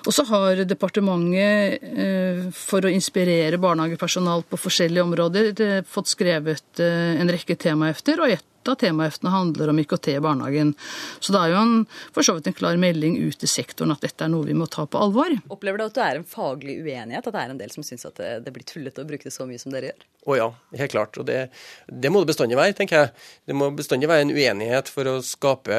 Og 0.01 0.15
så 0.15 0.25
har 0.31 0.63
departementet, 0.65 1.83
eh, 1.85 2.45
for 2.57 2.83
å 2.83 2.91
inspirere 2.91 3.61
barnehagepersonal 3.61 4.47
på 4.49 4.59
forskjellige 4.59 5.07
områder, 5.07 5.83
fått 5.87 6.09
skrevet 6.15 6.81
en 6.81 7.29
rekke 7.29 7.55
temahefter, 7.59 8.21
og 8.21 8.33
et 8.33 8.47
av 8.69 8.77
temaheftene 8.81 9.33
handler 9.33 9.71
om 9.71 9.79
IKT 9.81 10.11
i 10.13 10.19
barnehagen. 10.23 10.73
Så 11.19 11.33
det 11.33 11.41
er 11.41 11.53
jo 11.53 11.61
en, 11.61 11.75
for 12.13 12.27
så 12.27 12.35
vidt 12.37 12.51
en 12.51 12.57
klar 12.57 12.77
melding 12.81 13.17
ut 13.23 13.39
til 13.41 13.49
sektoren 13.49 13.95
at 13.95 14.03
dette 14.05 14.25
er 14.25 14.33
noe 14.33 14.45
vi 14.47 14.57
må 14.57 14.67
ta 14.69 14.85
på 14.85 15.01
alvor. 15.01 15.33
Opplever 15.53 15.81
du 15.81 15.87
at 15.87 15.97
det 15.97 16.07
er 16.07 16.21
en 16.21 16.27
faglig 16.27 16.79
uenighet? 16.83 17.25
At 17.25 17.33
det 17.33 17.43
er 17.43 17.55
en 17.55 17.61
del 17.61 17.73
som 17.73 17.85
syns 17.85 18.07
at 18.09 18.21
det 18.21 18.53
blir 18.53 18.67
tullete 18.67 19.03
å 19.03 19.09
bruke 19.09 19.29
det 19.29 19.35
så 19.35 19.47
mye 19.49 19.61
som 19.61 19.73
dere 19.73 19.91
gjør? 19.91 20.07
Å 20.29 20.37
ja, 20.37 20.47
helt 20.77 20.93
klart. 20.93 21.17
Og 21.17 21.25
det, 21.25 21.47
det 21.89 22.11
må 22.13 22.21
det 22.21 22.29
bestandig 22.29 22.59
være, 22.59 22.75
tenker 22.77 22.99
jeg. 22.99 23.13
Det 23.49 23.57
må 23.57 23.71
bestandig 23.73 24.09
være 24.11 24.27
en 24.27 24.33
uenighet 24.35 24.91
for 24.93 25.09
å 25.09 25.15
skape 25.25 25.77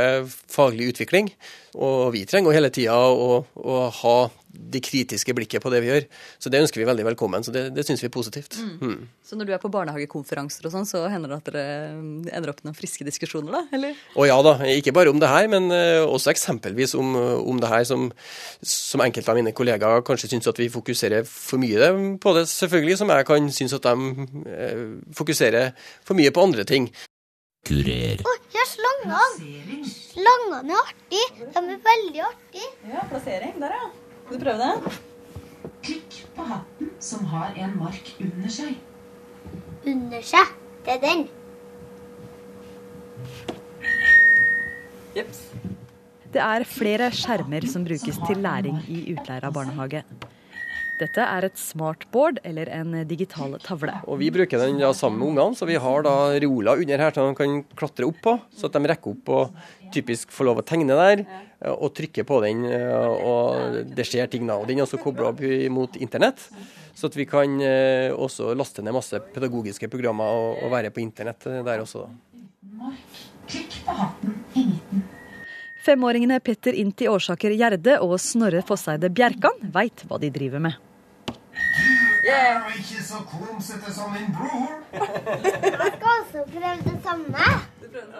faglig 0.50 0.90
utvikling. 0.94 1.30
Og 1.78 2.10
vi 2.16 2.24
trenger 2.28 2.56
hele 2.56 2.72
tida 2.74 2.98
å, 2.98 3.42
å 3.54 3.82
ha 4.02 4.16
det 4.52 4.82
kritiske 4.84 5.32
blikket 5.32 5.62
på 5.64 5.70
det 5.72 5.80
vi 5.80 5.88
gjør. 5.88 6.06
Så 6.42 6.50
det 6.52 6.60
ønsker 6.60 6.82
vi 6.82 6.88
veldig 6.88 7.06
velkommen. 7.06 7.44
Så 7.44 7.54
det, 7.54 7.70
det 7.72 7.84
syns 7.86 8.02
vi 8.02 8.08
er 8.10 8.12
positivt. 8.12 8.58
Mm. 8.80 9.06
Så 9.24 9.38
når 9.38 9.48
du 9.48 9.52
er 9.56 9.62
på 9.62 9.70
barnehagekonferanser 9.72 10.66
og 10.68 10.74
sånn, 10.74 10.88
så 10.88 11.06
hender 11.08 11.32
det 11.32 11.38
at 11.38 11.48
dere 11.48 11.62
ender 12.36 12.52
opp 12.52 12.60
med 12.60 12.68
noen 12.68 12.76
friske 12.76 13.06
diskusjoner, 13.06 13.54
da? 13.54 13.62
Eller? 13.72 13.96
Å 14.12 14.26
ja 14.28 14.36
da, 14.44 14.54
ikke 14.74 14.92
bare 14.96 15.12
om 15.12 15.22
det 15.22 15.30
her, 15.30 15.48
men 15.52 15.72
eh, 15.72 16.02
også 16.04 16.34
eksempelvis 16.34 16.92
om, 17.00 17.14
om 17.16 17.62
det 17.62 17.70
her 17.72 17.86
som, 17.88 18.10
som 18.60 19.04
enkelte 19.04 19.32
av 19.32 19.40
mine 19.40 19.54
kollegaer 19.56 20.04
kanskje 20.04 20.34
syns 20.34 20.50
at 20.52 20.60
vi 20.60 20.68
fokuserer 20.72 21.24
for 21.28 21.62
mye 21.62 21.92
på 22.20 22.36
det, 22.36 22.44
selvfølgelig, 22.52 22.98
som 23.00 23.14
jeg 23.14 23.28
kan 23.30 23.48
synes 23.56 23.78
at 23.78 23.88
de 23.88 24.28
eh, 24.46 24.84
fokuserer 25.16 25.72
for 26.04 26.18
mye 26.18 26.32
på 26.34 26.44
andre 26.44 26.64
ting. 26.68 26.88
Kurer. 27.66 28.22
Å, 28.26 28.34
har 28.56 28.68
slangene. 28.68 29.82
Slangene 29.86 30.74
er 30.74 30.80
artig. 30.80 31.26
De 31.42 31.62
er 31.62 31.82
veldig 31.86 32.24
artige. 32.26 32.70
Ja, 32.90 33.04
plassering. 33.10 33.54
Der, 33.62 33.76
ja. 33.78 33.90
Skal 34.24 34.40
du 34.40 34.44
prøve 34.46 34.70
det? 34.72 34.96
Klikk 35.82 36.18
på 36.34 36.46
hatten 36.46 36.90
som 37.02 37.28
har 37.30 37.54
en 37.58 37.76
mark 37.78 38.10
under 38.22 38.50
seg. 38.50 38.74
Under 39.86 40.26
seg. 40.26 40.58
Det 40.82 40.96
er 40.96 41.02
den. 41.02 41.24
Jeps. 45.14 45.46
Det 46.32 46.40
er 46.40 46.64
flere 46.64 47.10
skjermer 47.12 47.66
som 47.68 47.84
brukes 47.84 48.18
til 48.26 48.38
læring 48.42 48.78
i 48.88 49.02
utleira 49.12 49.50
barnehage. 49.52 50.02
Dette 51.02 51.24
er 51.26 51.46
et 51.48 51.58
smartboard 51.58 52.38
eller 52.46 52.70
en 52.72 52.94
digital 53.08 53.56
tavle. 53.64 53.94
Og 54.06 54.20
Vi 54.20 54.30
bruker 54.34 54.60
den 54.62 54.78
ja, 54.82 54.92
sammen 54.96 55.18
med 55.20 55.32
ungene, 55.32 55.58
så 55.58 55.66
vi 55.68 55.78
har 55.82 56.04
da 56.06 56.14
reoler 56.36 56.82
under 56.84 57.02
her 57.02 57.16
som 57.16 57.32
de 57.32 57.38
kan 57.38 57.56
klatre 57.78 58.06
opp 58.06 58.20
på. 58.22 58.36
Så 58.54 58.68
at 58.68 58.76
de 58.76 58.92
rekker 58.92 59.16
opp 59.16 59.32
og 59.34 59.64
typisk 59.94 60.30
får 60.32 60.48
lov 60.48 60.62
å 60.62 60.66
tegne 60.66 60.96
der, 60.96 61.24
og 61.74 61.90
trykke 61.96 62.24
på 62.28 62.38
den. 62.44 62.64
Og 62.66 63.82
det 63.96 64.06
skjer 64.08 64.30
ting 64.30 64.46
da. 64.48 64.60
Og 64.60 64.70
Den 64.70 64.80
er 64.80 64.86
også 64.86 65.00
kobla 65.02 65.32
opp 65.32 65.42
mot 65.74 65.98
internett, 65.98 66.42
så 66.94 67.10
at 67.10 67.16
vi 67.16 67.26
kan 67.28 67.56
eh, 67.64 68.12
også 68.12 68.52
laste 68.58 68.84
ned 68.84 68.94
masse 68.94 69.16
pedagogiske 69.32 69.88
programmer 69.92 70.28
og, 70.28 70.60
og 70.66 70.74
være 70.74 70.92
på 70.92 71.00
internett 71.02 71.48
der 71.48 71.82
også. 71.82 72.04
da. 72.04 72.92
Trykk 73.48 73.80
på 73.86 73.96
hatten 73.96 74.38
i 74.54 74.66
midten. 74.68 75.02
Femåringene 75.82 76.38
Petter 76.38 76.76
Inti 76.78 77.08
Årsaker 77.10 77.56
Gjerde 77.58 77.96
og 78.04 78.14
Snorre 78.22 78.60
Fosseide 78.62 79.10
Bjerkan 79.10 79.56
veit 79.74 80.04
hva 80.06 80.20
de 80.22 80.30
driver 80.30 80.62
med. 80.62 80.76
Ikke 82.22 83.02
så 83.02 83.18
klumsete 83.26 83.92
som 83.94 84.12
din 84.14 84.30
bror. 84.34 84.78
Jeg 84.94 85.92
skal 85.96 86.12
også 86.20 86.44
prøve 86.52 86.76
det 86.86 86.98
samme. 87.02 87.46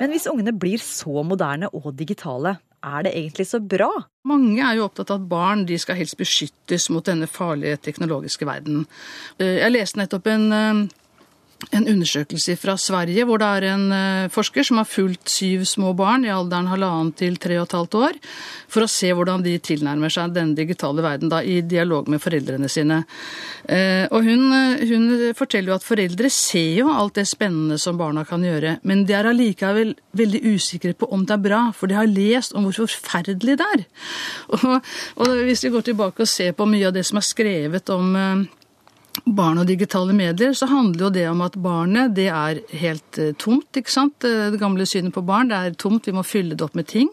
Men 0.01 0.11
hvis 0.13 0.27
ungene 0.29 0.53
blir 0.59 0.83
så 0.83 1.23
moderne 1.25 1.69
og 1.75 1.93
digitale, 1.99 2.57
er 2.83 3.05
det 3.07 3.13
egentlig 3.15 3.47
så 3.47 3.61
bra? 3.63 3.89
Mange 4.27 4.59
er 4.59 4.75
jo 4.81 4.89
opptatt 4.89 5.13
av 5.15 5.21
at 5.23 5.29
barn 5.31 5.63
de 5.69 5.79
skal 5.79 5.97
helst 6.01 6.17
beskyttes 6.19 6.89
mot 6.91 7.07
denne 7.07 7.29
farlige 7.31 7.79
teknologiske 7.87 8.47
verden. 8.49 8.87
Eh, 9.39 9.61
Jeg 9.63 9.71
leste 9.73 10.01
nettopp 10.03 10.27
en, 10.27 10.53
eh, 10.53 10.89
en 11.71 11.87
undersøkelse 11.89 12.57
fra 12.59 12.75
Sverige, 12.81 13.25
hvor 13.29 13.41
det 13.41 13.49
er 13.49 13.67
en 13.71 13.85
eh, 13.95 14.31
forsker 14.33 14.67
som 14.67 14.81
har 14.81 14.89
fulgt 14.89 15.31
syv 15.31 15.65
små 15.69 15.93
barn 15.97 16.27
i 16.27 16.33
alderen 16.33 16.71
halvannen 16.71 17.13
til 17.17 17.37
tre 17.41 17.59
og 17.61 17.69
et 17.69 17.77
halvt 17.77 17.97
år, 18.01 18.19
for 18.73 18.85
å 18.85 18.91
se 18.91 19.13
hvordan 19.15 19.45
de 19.45 19.55
tilnærmer 19.63 20.13
seg 20.13 20.35
den 20.35 20.55
digitale 20.59 21.05
verden 21.05 21.31
da, 21.33 21.43
i 21.43 21.61
dialog 21.63 22.11
med 22.11 22.23
foreldrene 22.23 22.71
sine. 22.73 23.03
Eh, 23.69 24.09
Og 24.13 24.25
hun, 24.27 24.49
eh, 24.53 24.83
hun 24.91 25.35
forteller 25.39 25.73
jo 25.73 25.79
at 25.79 25.87
foreldre 25.87 26.31
ser 26.33 26.81
jo 26.83 26.91
alt 26.91 27.15
det 27.21 27.29
spennende 27.31 27.79
som 27.79 27.99
barna 28.01 28.25
kan 28.27 28.43
gjøre, 28.43 28.79
men 28.83 29.05
de 29.07 29.15
er 29.15 29.31
allikevel 29.31 29.95
veldig 30.19 30.43
usikre 30.55 30.95
på 30.99 31.09
om 31.13 31.27
det 31.27 31.37
er 31.37 31.45
bra, 31.47 31.61
for 31.77 31.87
de 31.87 31.95
har 31.95 32.11
lest 32.11 32.57
om 32.57 32.67
hvor 32.67 32.83
forferdelig 32.83 33.59
det 33.61 33.69
er. 33.77 33.85
Og, 34.53 34.83
og 35.17 35.31
hvis 35.47 35.63
vi 35.65 35.71
går 35.73 35.85
tilbake 35.87 36.25
og 36.25 36.29
ser 36.29 36.53
på 36.57 36.67
mye 36.69 36.89
av 36.89 36.95
det 36.95 37.05
som 37.07 37.19
er 37.19 37.25
skrevet 37.25 37.91
om 37.93 38.13
barn 39.25 39.61
og 39.61 39.69
digitale 39.69 40.15
medier, 40.17 40.55
så 40.57 40.67
handler 40.71 41.07
jo 41.07 41.11
det 41.15 41.25
om 41.31 41.43
at 41.45 41.57
barnet 41.61 42.15
det 42.17 42.29
er 42.33 42.63
helt 42.81 43.19
eh, 43.21 43.35
tomt. 43.39 43.69
ikke 43.77 43.93
sant? 43.93 44.25
Eh, 44.25 44.51
Det 44.51 44.61
gamle 44.61 44.87
synet 44.89 45.15
på 45.15 45.25
barn 45.25 45.51
det 45.51 45.59
er 45.59 45.77
tomt, 45.77 46.07
vi 46.09 46.15
må 46.17 46.25
fylle 46.25 46.57
det 46.57 46.65
opp 46.65 46.75
med 46.79 46.89
ting. 46.89 47.11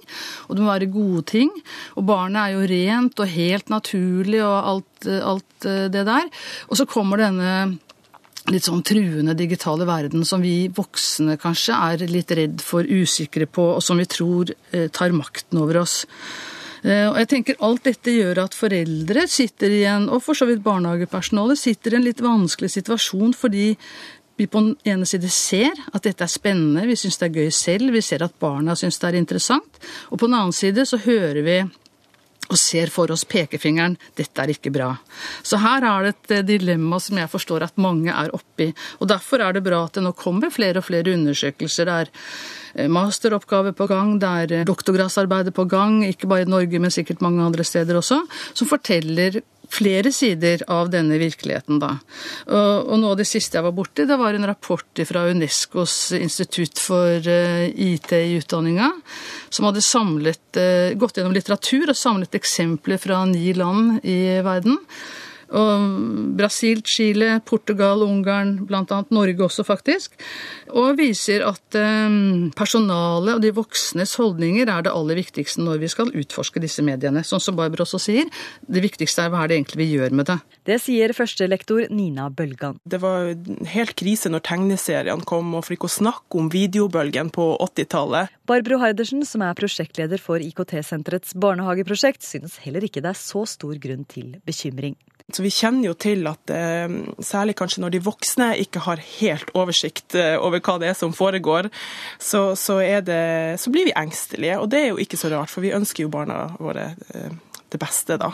Og 0.48 0.56
det 0.56 0.64
må 0.64 0.72
være 0.72 0.92
gode 0.94 1.26
ting. 1.30 1.52
Og 2.00 2.08
barnet 2.08 2.40
er 2.42 2.56
jo 2.56 2.70
rent 2.72 3.20
og 3.20 3.34
helt 3.36 3.70
naturlig 3.70 4.42
og 4.46 4.58
alt, 4.74 5.06
eh, 5.06 5.22
alt 5.22 5.46
det 5.92 6.06
der. 6.08 6.30
Og 6.70 6.80
så 6.80 6.88
kommer 6.88 7.20
denne 7.20 7.80
litt 8.50 8.66
sånn 8.66 8.82
truende 8.82 9.36
digitale 9.38 9.86
verden 9.86 10.24
som 10.26 10.42
vi 10.42 10.70
voksne 10.74 11.36
kanskje 11.38 11.76
er 11.76 12.08
litt 12.08 12.32
redd 12.32 12.64
for, 12.64 12.88
usikre 12.88 13.46
på, 13.46 13.76
og 13.76 13.84
som 13.84 14.00
vi 14.00 14.08
tror 14.10 14.50
tar 14.96 15.12
makten 15.14 15.60
over 15.60 15.84
oss. 15.84 16.06
Eh, 16.84 17.08
Og 17.10 17.18
jeg 17.20 17.30
tenker 17.34 17.60
Alt 17.66 17.84
dette 17.84 18.14
gjør 18.14 18.44
at 18.46 18.56
foreldre 18.58 19.28
sitter 19.28 19.74
i 19.74 19.84
en, 19.90 20.08
og 20.10 20.24
for 20.24 20.38
så 20.38 20.48
vidt 20.50 20.64
barnehagepersonalet 20.64 21.60
sitter 21.60 21.94
i 21.94 22.00
en 22.00 22.08
litt 22.08 22.24
vanskelig 22.24 22.72
situasjon 22.78 23.34
fordi 23.36 23.74
vi 24.40 24.48
på 24.48 24.62
den 24.64 24.76
ene 24.88 25.06
side 25.06 25.28
ser 25.28 25.76
at 25.92 26.06
dette 26.06 26.24
er 26.24 26.32
spennende, 26.32 26.86
vi 26.88 26.96
syns 26.96 27.20
det 27.20 27.28
er 27.28 27.42
gøy 27.42 27.50
selv, 27.52 27.92
vi 27.92 28.02
ser 28.02 28.24
at 28.24 28.38
barna 28.40 28.72
syns 28.80 28.96
det 29.02 29.10
er 29.10 29.18
interessant. 29.20 29.82
Og 30.14 30.20
på 30.22 30.30
den 30.30 30.38
annen 30.38 30.56
side 30.56 30.86
så 30.88 31.02
hører 31.04 31.42
vi 31.44 31.58
og 32.50 32.58
ser 32.58 32.90
for 32.90 33.12
oss 33.14 33.28
pekefingeren 33.30 33.98
'dette 34.16 34.42
er 34.42 34.54
ikke 34.56 34.72
bra'. 34.74 34.96
Så 35.44 35.60
her 35.62 35.84
er 35.84 36.04
det 36.04 36.16
et 36.16 36.32
eh, 36.32 36.48
dilemma 36.48 37.00
som 37.00 37.18
jeg 37.18 37.30
forstår 37.30 37.64
at 37.64 37.78
mange 37.78 38.10
er 38.10 38.34
oppi. 38.34 38.74
Og 39.00 39.08
Derfor 39.08 39.42
er 39.42 39.54
det 39.54 39.64
bra 39.64 39.84
at 39.86 39.94
det 39.94 40.04
nå 40.04 40.14
kommer 40.14 40.50
flere 40.50 40.80
og 40.80 40.86
flere 40.86 41.14
undersøkelser. 41.14 41.88
Er 41.88 42.08
eh, 42.08 42.10
masteroppgave 42.90 43.74
på 43.78 43.88
gang, 43.90 44.18
det 44.22 44.34
er 44.44 44.56
eh, 44.60 44.66
doktorgradsarbeidet 44.68 45.54
på 45.56 45.68
gang, 45.70 46.02
ikke 46.08 46.30
bare 46.30 46.48
i 46.48 46.50
Norge, 46.50 46.82
men 46.82 46.94
sikkert 46.94 47.24
mange 47.26 47.44
andre 47.46 47.66
steder 47.68 48.00
også, 48.00 48.22
som 48.54 48.70
forteller 48.70 49.42
flere 49.70 50.12
sider 50.14 50.64
av 50.72 50.90
denne 50.90 51.20
virkeligheten. 51.22 51.80
da. 51.82 51.92
Og, 52.50 52.98
Noe 53.00 53.14
av 53.14 53.20
det 53.20 53.28
siste 53.30 53.60
jeg 53.60 53.68
var 53.68 53.76
borti, 53.78 54.08
det 54.10 54.18
var 54.20 54.34
en 54.34 54.50
rapport 54.50 55.04
fra 55.06 55.28
Unescos 55.30 56.12
institutt 56.18 56.82
for 56.82 57.30
eh, 57.30 57.70
IT 57.70 58.12
i 58.18 58.40
utdanninga, 58.40 58.92
som 59.50 59.70
hadde 59.70 59.86
samlet, 59.86 60.46
eh, 60.58 60.98
gått 61.00 61.20
gjennom 61.20 61.36
litteratur 61.38 61.90
og 61.92 61.98
samlet 61.98 62.38
eksempler 62.40 63.02
fra 63.02 63.24
ni 63.30 63.54
land 63.54 64.02
i 64.04 64.40
verden. 64.46 64.80
Og 65.50 66.36
Brasil, 66.38 66.82
Chile, 66.86 67.40
Portugal, 67.46 68.04
Ungarn, 68.06 68.56
bl.a. 68.70 68.84
Norge 69.10 69.46
også, 69.48 69.66
faktisk. 69.66 70.16
Og 70.78 70.98
viser 71.00 71.46
at 71.48 71.78
eh, 71.78 72.18
personalet 72.58 73.38
og 73.38 73.44
de 73.44 73.54
voksnes 73.56 74.16
holdninger 74.20 74.70
er 74.70 74.86
det 74.86 74.94
aller 74.94 75.20
viktigste 75.20 75.64
når 75.66 75.82
vi 75.84 75.92
skal 75.92 76.14
utforske 76.14 76.62
disse 76.62 76.86
mediene. 76.86 77.24
Sånn 77.26 77.42
som 77.44 77.58
Barbro 77.58 77.86
også 77.86 78.02
sier, 78.02 78.30
det 78.70 78.84
viktigste 78.86 79.26
er 79.26 79.34
hva 79.34 79.44
er 79.44 79.52
det 79.52 79.60
egentlig 79.60 79.82
vi 79.82 79.90
gjør 79.96 80.16
med 80.20 80.30
det. 80.30 80.38
Det 80.70 80.78
sier 80.84 81.14
førstelektor 81.18 81.88
Nina 81.94 82.30
Bølgan. 82.30 82.78
Det 82.86 83.02
var 83.02 83.32
helt 83.74 83.96
krise 84.00 84.30
når 84.30 84.46
tegneseriene 84.46 85.26
kom, 85.30 85.54
og 85.58 85.66
for 85.66 85.76
ikke 85.76 85.90
å 85.90 85.98
snakke 85.98 86.42
om 86.42 86.52
videobølgen 86.54 87.34
på 87.34 87.52
80-tallet. 87.66 88.36
Barbro 88.50 88.80
Heidersen, 88.84 89.26
som 89.26 89.44
er 89.46 89.58
prosjektleder 89.58 90.22
for 90.22 90.44
IKT-senterets 90.44 91.36
barnehageprosjekt, 91.40 92.26
synes 92.26 92.60
heller 92.64 92.86
ikke 92.86 93.04
det 93.06 93.14
er 93.16 93.22
så 93.22 93.46
stor 93.50 93.80
grunn 93.82 94.06
til 94.10 94.36
bekymring. 94.46 94.98
Så 95.34 95.44
Vi 95.44 95.52
kjenner 95.54 95.92
jo 95.92 95.96
til 95.98 96.26
at 96.30 96.54
eh, 96.54 96.90
særlig 97.22 97.56
kanskje 97.60 97.84
når 97.84 97.94
de 97.94 98.06
voksne 98.06 98.50
ikke 98.64 98.82
har 98.88 99.04
helt 99.20 99.52
oversikt 99.58 100.16
eh, 100.18 100.36
over 100.42 100.62
hva 100.64 100.80
det 100.82 100.90
er 100.92 100.98
som 100.98 101.14
foregår, 101.14 101.70
så, 102.18 102.56
så, 102.58 102.80
det, 103.06 103.22
så, 103.62 103.74
blir 103.74 103.90
vi 103.90 103.98
engstelige. 103.98 104.58
Og 104.60 104.72
det 104.74 104.82
er 104.82 104.90
jo 104.94 105.04
ikke 105.04 105.20
så 105.20 105.30
rart, 105.34 105.54
for 105.54 105.66
vi 105.66 105.76
ønsker 105.76 106.06
jo 106.06 106.14
barna 106.14 106.48
våre 106.58 106.94
eh, 107.14 107.38
det 107.70 107.78
beste, 107.78 108.18
da. 108.18 108.32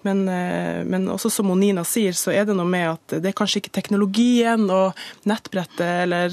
Men, 0.00 0.22
men, 0.24 1.02
også 1.12 1.28
som 1.28 1.50
Nina 1.60 1.82
sier, 1.84 2.14
så 2.16 2.32
er 2.32 2.46
det 2.48 2.54
noe 2.56 2.64
med 2.64 2.86
at 2.94 3.18
det 3.20 3.34
er 3.34 3.36
kanskje 3.36 3.60
ikke 3.60 3.74
teknologien 3.76 4.64
og 4.72 4.96
nettbrettet 5.28 6.06
eller 6.06 6.32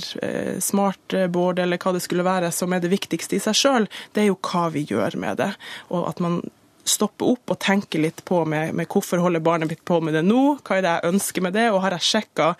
smartboard 0.63 1.59
eller 1.59 1.81
hva 1.83 1.91
det 1.97 2.05
skulle 2.05 2.23
være 2.23 2.53
som 2.55 2.71
er 2.71 2.79
det 2.79 2.93
viktigste 2.95 3.35
i 3.35 3.41
seg 3.43 3.59
sjøl, 3.59 3.89
det 4.15 4.23
er 4.23 4.29
jo 4.29 4.39
hva 4.39 4.69
vi 4.71 4.85
gjør 4.87 5.19
med 5.19 5.43
det. 5.43 5.51
Og 5.91 6.07
at 6.07 6.23
man 6.23 6.39
stoppe 6.85 7.25
opp 7.25 7.51
og 7.53 7.59
tenke 7.61 7.99
litt 7.99 8.21
på 8.27 8.43
med, 8.49 8.73
med, 8.77 8.87
hvorfor 8.91 9.21
holder 9.23 9.43
barnet 9.43 9.71
mitt 9.71 9.83
på 9.87 9.97
med 10.05 10.15
det 10.17 10.21
nå, 10.25 10.57
hva 10.61 10.77
er 10.77 10.85
det 10.85 10.93
jeg 10.93 11.13
ønsker 11.13 11.45
med 11.45 11.55
det, 11.57 11.65
og 11.73 11.81
har 11.85 11.95
jeg 11.97 12.07
sjekka 12.09 12.51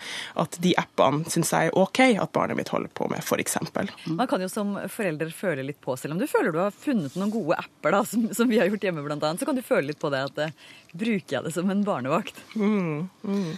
at 0.42 0.58
de 0.62 0.74
appene 0.80 1.30
syns 1.32 1.52
jeg 1.54 1.70
er 1.70 1.78
OK 1.78 2.02
at 2.08 2.32
barnet 2.34 2.58
mitt 2.58 2.72
holder 2.74 2.90
på 2.96 3.08
med, 3.12 3.22
f.eks. 3.22 3.58
Man 4.10 4.26
kan 4.30 4.42
jo 4.42 4.50
som 4.50 4.74
forelder 4.92 5.30
føle 5.34 5.66
litt 5.66 5.80
på, 5.84 5.96
selv 6.00 6.16
om 6.16 6.22
du 6.22 6.26
føler 6.30 6.54
du 6.54 6.62
har 6.64 6.74
funnet 6.74 7.16
noen 7.18 7.34
gode 7.34 7.58
apper 7.62 7.94
da, 7.96 8.02
som, 8.08 8.28
som 8.36 8.50
vi 8.50 8.60
har 8.60 8.70
gjort 8.70 8.88
hjemme 8.88 9.06
annet, 9.06 9.40
så 9.40 9.48
kan 9.48 9.58
du 9.58 9.64
føle 9.66 9.92
litt 9.92 10.02
på 10.02 10.10
det 10.12 10.24
at 10.28 10.42
eh, 10.42 10.56
bruker 10.96 11.38
jeg 11.38 11.46
det 11.46 11.54
som 11.54 11.70
en 11.70 11.84
barnevakt? 11.86 12.42
Mm, 12.58 13.06
mm. 13.22 13.52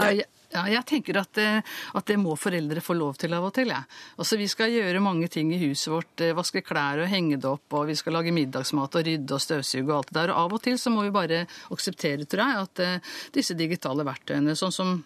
Ja, 0.00 0.08
ja, 0.52 0.64
jeg 0.70 0.84
tenker 0.88 1.18
at 1.22 1.40
eh, 1.40 1.60
at 1.96 2.08
det, 2.08 2.18
må 2.20 2.34
foreldre 2.38 2.82
få 2.84 2.96
lov 2.98 3.16
til 3.20 3.34
av 3.36 3.46
og 3.48 3.54
til. 3.56 3.72
Ja. 3.72 3.82
Altså, 4.18 4.38
vi 4.40 4.48
skal 4.50 4.72
gjøre 4.72 5.02
mange 5.04 5.28
ting 5.32 5.52
i 5.54 5.60
huset 5.62 5.92
vårt. 5.92 6.12
Eh, 6.20 6.34
vaske 6.36 6.64
klær 6.66 7.02
og 7.02 7.10
henge 7.10 7.40
det 7.40 7.48
opp, 7.48 7.66
og 7.78 7.88
vi 7.90 7.96
skal 7.98 8.16
lage 8.18 8.34
middagsmat 8.34 9.00
og 9.00 9.08
rydde 9.08 9.36
og 9.36 9.42
støvsuge 9.42 9.88
og 9.88 9.96
alt 9.98 10.12
det 10.12 10.18
der. 10.20 10.34
Og 10.34 10.44
av 10.44 10.56
og 10.58 10.62
til 10.64 10.78
så 10.80 10.92
må 10.92 11.06
vi 11.06 11.14
bare 11.14 11.44
akseptere, 11.72 12.28
tror 12.28 12.44
jeg, 12.44 12.68
at 12.68 12.84
uh, 12.84 13.16
disse 13.34 13.56
digitale 13.58 14.06
verktøyene, 14.06 14.56
sånn 14.58 14.74
som 14.74 14.96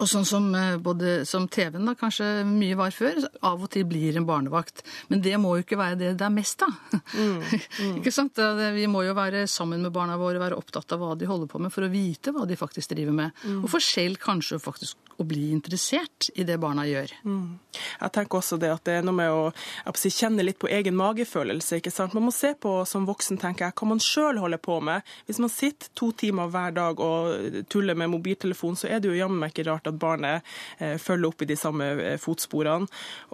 og 0.00 0.08
sånn 0.08 0.26
som, 0.26 0.46
eh, 0.56 0.78
både, 0.80 1.24
som 1.28 1.46
TV-en 1.48 1.90
da, 1.90 1.94
kanskje 1.98 2.28
mye 2.48 2.78
var 2.78 2.94
før, 2.96 3.20
av 3.44 3.62
og 3.66 3.70
til 3.74 3.84
blir 3.88 4.16
en 4.16 4.26
barnevakt. 4.28 4.82
Men 5.12 5.20
det 5.24 5.36
må 5.40 5.56
jo 5.58 5.64
ikke 5.64 5.80
være 5.80 5.98
det 6.00 6.14
det 6.20 6.26
er 6.26 6.32
mest 6.34 6.64
av. 6.64 6.72
Mm, 7.14 7.36
mm. 7.80 7.94
ikke 8.00 8.14
sant? 8.14 8.40
Vi 8.76 8.86
må 8.90 9.04
jo 9.06 9.16
være 9.16 9.46
sammen 9.50 9.84
med 9.84 9.92
barna 9.94 10.16
våre, 10.20 10.40
være 10.40 10.58
opptatt 10.58 10.96
av 10.96 11.02
hva 11.02 11.12
de 11.18 11.28
holder 11.28 11.50
på 11.50 11.60
med, 11.60 11.72
for 11.74 11.84
å 11.84 11.92
vite 11.92 12.32
hva 12.34 12.46
de 12.48 12.58
faktisk 12.58 12.94
driver 12.94 13.16
med. 13.16 13.44
Mm. 13.44 13.62
Og 13.64 13.70
for 13.72 13.84
selv 13.84 14.20
kanskje 14.22 14.60
faktisk 14.62 15.10
å 15.20 15.26
bli 15.28 15.50
interessert 15.52 16.30
i 16.34 16.46
det 16.48 16.56
barna 16.60 16.86
gjør. 16.88 17.12
Mm. 17.28 17.58
Jeg 17.76 18.12
tenker 18.14 18.40
også 18.40 18.56
det 18.60 18.70
at 18.72 18.84
det 18.88 18.96
er 18.98 19.04
noe 19.04 19.16
med 19.16 19.30
å 19.34 19.92
si, 19.98 20.12
kjenne 20.14 20.44
litt 20.46 20.58
på 20.60 20.70
egen 20.72 20.96
magefølelse. 20.96 21.80
ikke 21.80 21.92
sant? 21.92 22.16
Man 22.16 22.28
må 22.28 22.32
se 22.34 22.54
på 22.56 22.72
som 22.88 23.04
voksen, 23.08 23.40
tenker 23.40 23.66
jeg, 23.66 23.76
hva 23.76 23.90
man 23.90 24.00
sjøl 24.00 24.40
holder 24.40 24.62
på 24.62 24.78
med. 24.84 25.04
Hvis 25.28 25.42
man 25.42 25.52
sitter 25.52 25.92
to 25.98 26.10
timer 26.16 26.48
hver 26.52 26.72
dag 26.76 27.02
og 27.04 27.66
tuller 27.72 27.98
med 27.98 28.12
mobiltelefon, 28.14 28.78
så 28.80 28.88
er 28.88 29.02
det 29.02 29.12
jo 29.12 29.18
jammen 29.18 29.42
meg 29.42 29.52
ikke 29.52 29.68
rart 29.68 29.89
at 29.89 29.89
barnet 29.92 30.46
eh, 30.78 30.96
følger 31.00 31.30
opp 31.30 31.42
i 31.42 31.50
de 31.50 31.58
samme 31.58 31.90
eh, 32.04 32.18
fotsporene. 32.20 32.88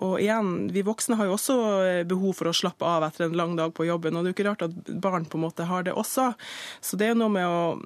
Og 0.07 0.19
igjen, 0.23 0.69
vi 0.75 0.85
voksne 0.87 1.19
har 1.21 1.31
jo 1.31 1.37
også 1.37 1.57
eh, 1.85 2.03
behov 2.09 2.37
for 2.41 2.51
å 2.51 2.57
slappe 2.57 2.87
av 2.89 3.09
etter 3.09 3.29
en 3.29 3.39
lang 3.39 3.57
dag 3.59 3.75
på 3.77 3.89
jobben, 3.89 4.17
og 4.17 4.25
det 4.25 4.31
er 4.31 4.35
jo 4.35 4.39
ikke 4.39 4.49
rart 4.51 4.67
at 4.69 4.93
barn 5.03 5.29
på 5.29 5.41
en 5.41 5.47
måte 5.47 5.69
har 5.69 5.87
det 5.87 5.97
også. 5.97 6.33
Så 6.81 7.01
det 7.01 7.13
er 7.13 7.19
noe 7.19 7.33
med 7.33 7.47
å 7.47 7.77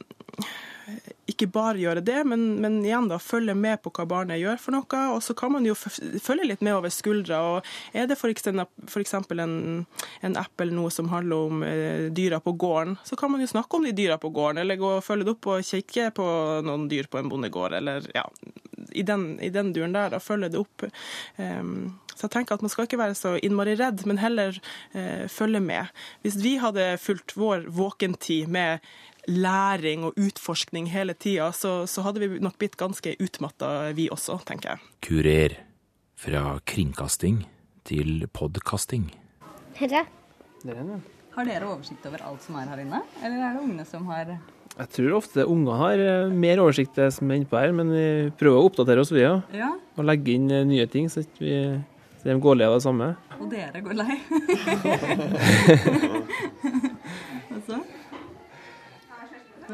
ikke 1.31 1.49
bare 1.53 1.81
gjøre 1.81 2.03
det, 2.05 2.19
men, 2.29 2.45
men, 2.63 2.81
igjen 2.85 3.09
da 3.11 3.19
følge 3.23 3.55
med 3.55 3.81
på 3.85 3.93
hva 3.95 4.07
barnet 4.09 4.41
gjør 4.41 4.61
for 4.61 4.75
noe. 4.75 5.03
Og 5.15 5.23
så 5.25 5.37
kan 5.39 5.53
man 5.55 5.67
jo 5.69 5.77
følge 5.77 6.49
litt 6.49 6.65
med 6.65 6.77
over 6.77 6.93
skuldra. 6.93 7.41
og 7.55 7.97
Er 7.97 8.09
det 8.11 8.19
f.eks. 8.19 8.49
En, 8.51 9.87
en 10.27 10.39
app 10.41 10.61
eller 10.61 10.77
noe 10.77 10.91
som 10.95 11.11
handler 11.13 11.51
om 11.51 11.65
eh, 11.67 12.09
dyra 12.15 12.41
på 12.43 12.55
gården, 12.61 12.99
så 13.05 13.17
kan 13.17 13.33
man 13.33 13.45
jo 13.45 13.51
snakke 13.51 13.77
om 13.77 13.87
de 13.87 13.95
dyra 13.97 14.19
på 14.21 14.33
gården, 14.35 14.63
eller 14.63 14.81
gå 14.81 14.97
og 14.99 15.05
følge 15.07 15.29
det 15.29 15.37
opp 15.37 15.51
og 15.55 15.67
kikke 15.67 16.11
på 16.17 16.27
noen 16.67 16.89
dyr 16.91 17.09
på 17.11 17.21
en 17.21 17.31
bondegård, 17.31 17.77
eller 17.79 18.07
ja, 18.15 18.27
i 18.91 19.03
den, 19.07 19.35
i 19.41 19.51
den 19.55 19.73
duren 19.77 19.95
der, 19.97 20.13
da 20.15 20.23
følge 20.23 20.51
det 20.53 20.61
opp. 20.61 20.87
Um, 21.37 22.01
så 22.21 22.27
jeg 22.27 22.35
tenker 22.35 22.59
at 22.59 22.65
Man 22.65 22.73
skal 22.73 22.85
ikke 22.85 23.01
være 23.01 23.17
så 23.17 23.37
innmari 23.41 23.77
redd, 23.81 24.05
men 24.09 24.21
heller 24.21 24.57
eh, 24.93 25.25
følge 25.33 25.63
med. 25.65 25.89
Hvis 26.21 26.37
vi 26.43 26.59
hadde 26.61 26.93
fulgt 27.01 27.33
vår 27.41 27.65
våkentid 27.73 28.51
med 28.53 28.85
læring 29.29 30.05
og 30.09 30.19
utforskning 30.21 30.89
hele 30.93 31.15
tida, 31.15 31.51
så, 31.53 31.87
så, 31.91 32.05
hadde 32.07 32.23
vi 32.23 32.41
nok 32.43 32.59
blitt 32.61 32.77
ganske 32.81 33.17
utmatta, 33.21 33.91
vi 33.97 34.09
også, 34.13 34.41
tenker 34.49 34.75
jeg. 34.75 34.79
Kurer. 35.05 35.59
Fra 36.21 36.59
kringkasting 36.69 37.47
til 37.89 38.27
podkasting. 38.37 39.09
Herre. 39.79 40.05
Har 41.33 41.47
dere 41.49 41.69
oversikt 41.71 42.05
over 42.11 42.21
alt 42.29 42.43
som 42.45 42.59
er 42.61 42.69
her 42.69 42.83
inne, 42.83 43.01
eller 43.23 43.39
er 43.41 43.55
det 43.57 43.63
ungene 43.63 43.87
som 43.89 44.05
har 44.11 44.35
Jeg 44.35 44.89
tror 44.97 45.17
ofte 45.17 45.47
ungene 45.49 45.79
har 45.81 46.03
eh, 46.05 46.33
mer 46.33 46.61
oversikt 46.61 46.99
det 47.01 47.09
som 47.17 47.31
er 47.31 47.41
innpå 47.41 47.57
her, 47.57 47.73
men 47.73 47.89
vi 47.95 48.05
prøver 48.41 48.61
å 48.61 48.69
oppdatere 48.69 49.01
oss, 49.01 49.15
vi 49.15 49.25
òg. 49.25 49.49
Ja. 49.57 49.73
Og 49.97 50.05
legge 50.05 50.37
inn 50.37 50.51
eh, 50.53 50.67
nye 50.69 50.87
ting, 50.93 51.09
så, 51.09 51.25
vi, 51.41 51.57
så 52.21 52.29
de 52.29 52.37
går 52.45 52.61
lei 52.61 52.69
av 52.69 52.77
det 52.77 52.85
samme. 52.85 53.15
Og 53.41 53.49
dere 53.49 53.81
går 53.81 53.97
lei? 54.03 54.21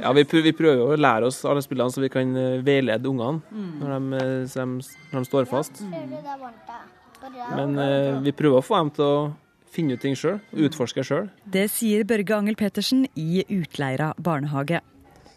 Ja, 0.07 0.13
vi 0.15 0.23
prøver, 0.23 0.45
vi 0.47 0.53
prøver, 0.55 0.81
å 0.87 0.97
lære 1.01 1.27
oss 1.27 1.41
alle 1.51 1.63
spillene 1.65 1.91
så 1.91 1.99
vi 2.05 2.11
kan 2.15 2.31
eh, 2.39 2.61
veilede 2.63 3.09
ungene 3.11 3.41
mm. 3.51 3.71
når, 3.81 3.95
de, 3.97 4.21
de, 4.53 4.67
når, 5.11 5.17
de, 5.17 5.23
står 5.27 5.49
fast. 5.51 5.81
Mm. 5.83 6.23
Men 7.59 7.75
eh, 7.83 8.21
vi 8.23 8.35
prøver 8.39 8.61
å 8.61 8.63
få 8.63 8.79
dem 8.79 8.93
til 8.95 9.07
å 9.07 9.17
finne 9.75 9.97
ut 9.97 10.05
ting 10.05 10.15
sjøl, 10.15 10.39
utforske 10.69 11.03
sjøl. 11.09 11.27
Det 11.43 11.67
sier 11.75 12.07
Børge 12.07 12.39
Angel 12.39 12.55
Pettersen 12.61 13.03
i 13.19 13.43
Utleira 13.51 14.13
barnehage. 14.15 14.79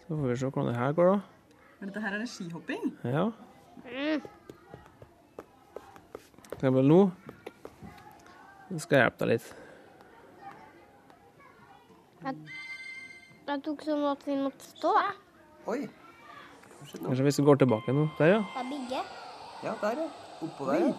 Så 0.06 0.14
får 0.14 0.30
vi 0.30 0.38
se 0.38 0.52
hvordan 0.52 0.70
det 0.70 0.78
her 0.78 0.94
går, 1.00 1.16
da. 1.16 1.18
Men 1.80 1.90
dette 1.90 2.06
her 2.06 2.14
er 2.14 2.22
det 2.22 2.30
skihopping? 2.30 2.86
Ja. 3.10 3.26
For 6.60 6.82
nå 6.94 7.02
Nå 8.70 8.78
skal 8.84 9.00
jeg 9.00 9.06
hjelpe 9.08 9.26
deg 9.26 9.30
litt. 9.34 9.48
Jeg 13.50 13.62
tok 13.66 13.82
sånn 13.82 14.04
at 14.06 14.22
vi 14.30 14.36
måtte 14.38 14.62
stå. 14.62 14.90
Oi. 15.74 15.80
Kanskje 16.92 17.24
hvis 17.26 17.40
vi 17.42 17.46
går 17.48 17.58
tilbake 17.64 17.96
nå. 17.98 18.04
Der, 18.20 18.36
ja. 18.36 18.42
Det 18.46 18.62
er 18.62 18.68
Bigge. 18.70 19.00
Ja, 19.64 19.74
der, 19.82 20.04
ja. 20.04 20.10
Oppå 20.46 20.68
der, 20.70 20.84
ja. 20.84 20.92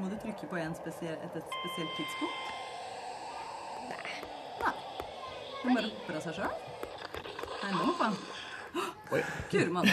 Må 0.00 0.08
du 0.08 0.16
trykke 0.22 0.48
på 0.48 0.62
spesiell, 0.78 1.18
et, 1.20 1.36
et 1.36 1.52
spesielt 1.58 1.92
tidspunkt? 1.98 2.38
Nei. 3.90 4.00
Nei. 4.62 4.72
Den 5.60 5.76
bare 5.76 5.90
hopper 5.90 6.16
av 6.16 6.24
seg 6.24 6.34
sjøl? 6.40 6.52
Nei, 7.60 7.70
nå 7.76 7.78
hoppa 7.90 8.08
den. 8.08 8.18
Oi. 9.12 9.22
Kurmann. 9.52 9.86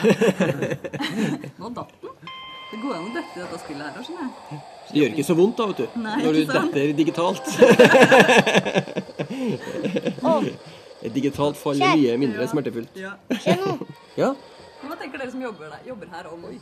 nå 1.60 1.74
datt 1.76 1.94
den. 2.00 2.14
Det 2.72 2.80
går 2.80 2.94
an 2.96 3.10
å 3.10 3.16
dette 3.18 3.36
i 3.36 3.42
dette 3.44 3.58
spillet 3.66 3.84
her, 3.84 4.04
skjønner 4.08 4.24
jeg. 4.24 4.62
Det 4.88 5.02
gjør 5.02 5.10
ikke 5.18 5.28
så 5.28 5.36
vondt 5.36 5.60
da, 5.60 5.68
vet 5.74 5.80
du. 5.84 5.88
Nei, 6.00 6.20
når 6.24 6.32
du 6.40 6.44
detter 6.56 6.86
digitalt. 6.96 7.44
oh. 10.24 10.48
Et 11.02 11.14
digitalt 11.14 11.58
fall 11.58 11.82
er 11.82 11.98
mye 11.98 12.18
mindre 12.22 12.48
smertefullt. 12.50 12.98
Ja. 13.00 13.16
ja. 14.22 14.32
Hva 14.82 14.98
tenker 14.98 15.22
dere 15.22 15.34
som 15.34 15.42
jobber, 15.42 15.70
der, 15.72 15.84
jobber 15.88 16.10
her 16.14 16.30
om 16.30 16.48
å, 16.48 16.54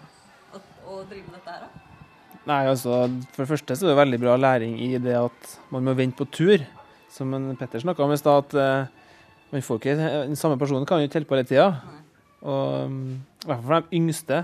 å 0.56 1.02
drive 1.10 1.26
med 1.28 1.40
dette 1.40 1.56
her, 1.56 1.68
da? 1.68 1.86
Nei, 2.50 2.64
altså, 2.72 3.04
For 3.34 3.44
det 3.44 3.50
første 3.52 3.76
så 3.78 3.86
er 3.86 3.92
det 3.92 4.00
veldig 4.00 4.20
bra 4.22 4.36
læring 4.40 4.78
i 4.82 4.94
det 5.02 5.16
at 5.20 5.56
man 5.74 5.86
må 5.86 5.96
vente 5.98 6.18
på 6.20 6.30
tur. 6.34 6.64
Som 7.12 7.34
en 7.36 7.52
Petter 7.60 7.82
snakka 7.84 8.06
om 8.06 8.14
i 8.14 8.20
stad, 8.22 8.46
at 8.46 8.56
uh, 8.56 9.26
man 9.52 9.66
får 9.66 9.82
ikke, 9.82 9.98
den 10.30 10.40
samme 10.40 10.60
personen 10.62 10.88
kan 10.88 11.02
jo 11.02 11.10
ikke 11.10 11.20
holde 11.20 11.30
på 11.30 11.38
hele 11.38 11.50
tida. 11.50 11.68
Og 12.46 12.88
um, 12.88 13.02
i 13.20 13.50
hvert 13.50 13.60
fall 13.60 13.68
for 13.68 13.90
de 13.90 14.00
yngste. 14.00 14.40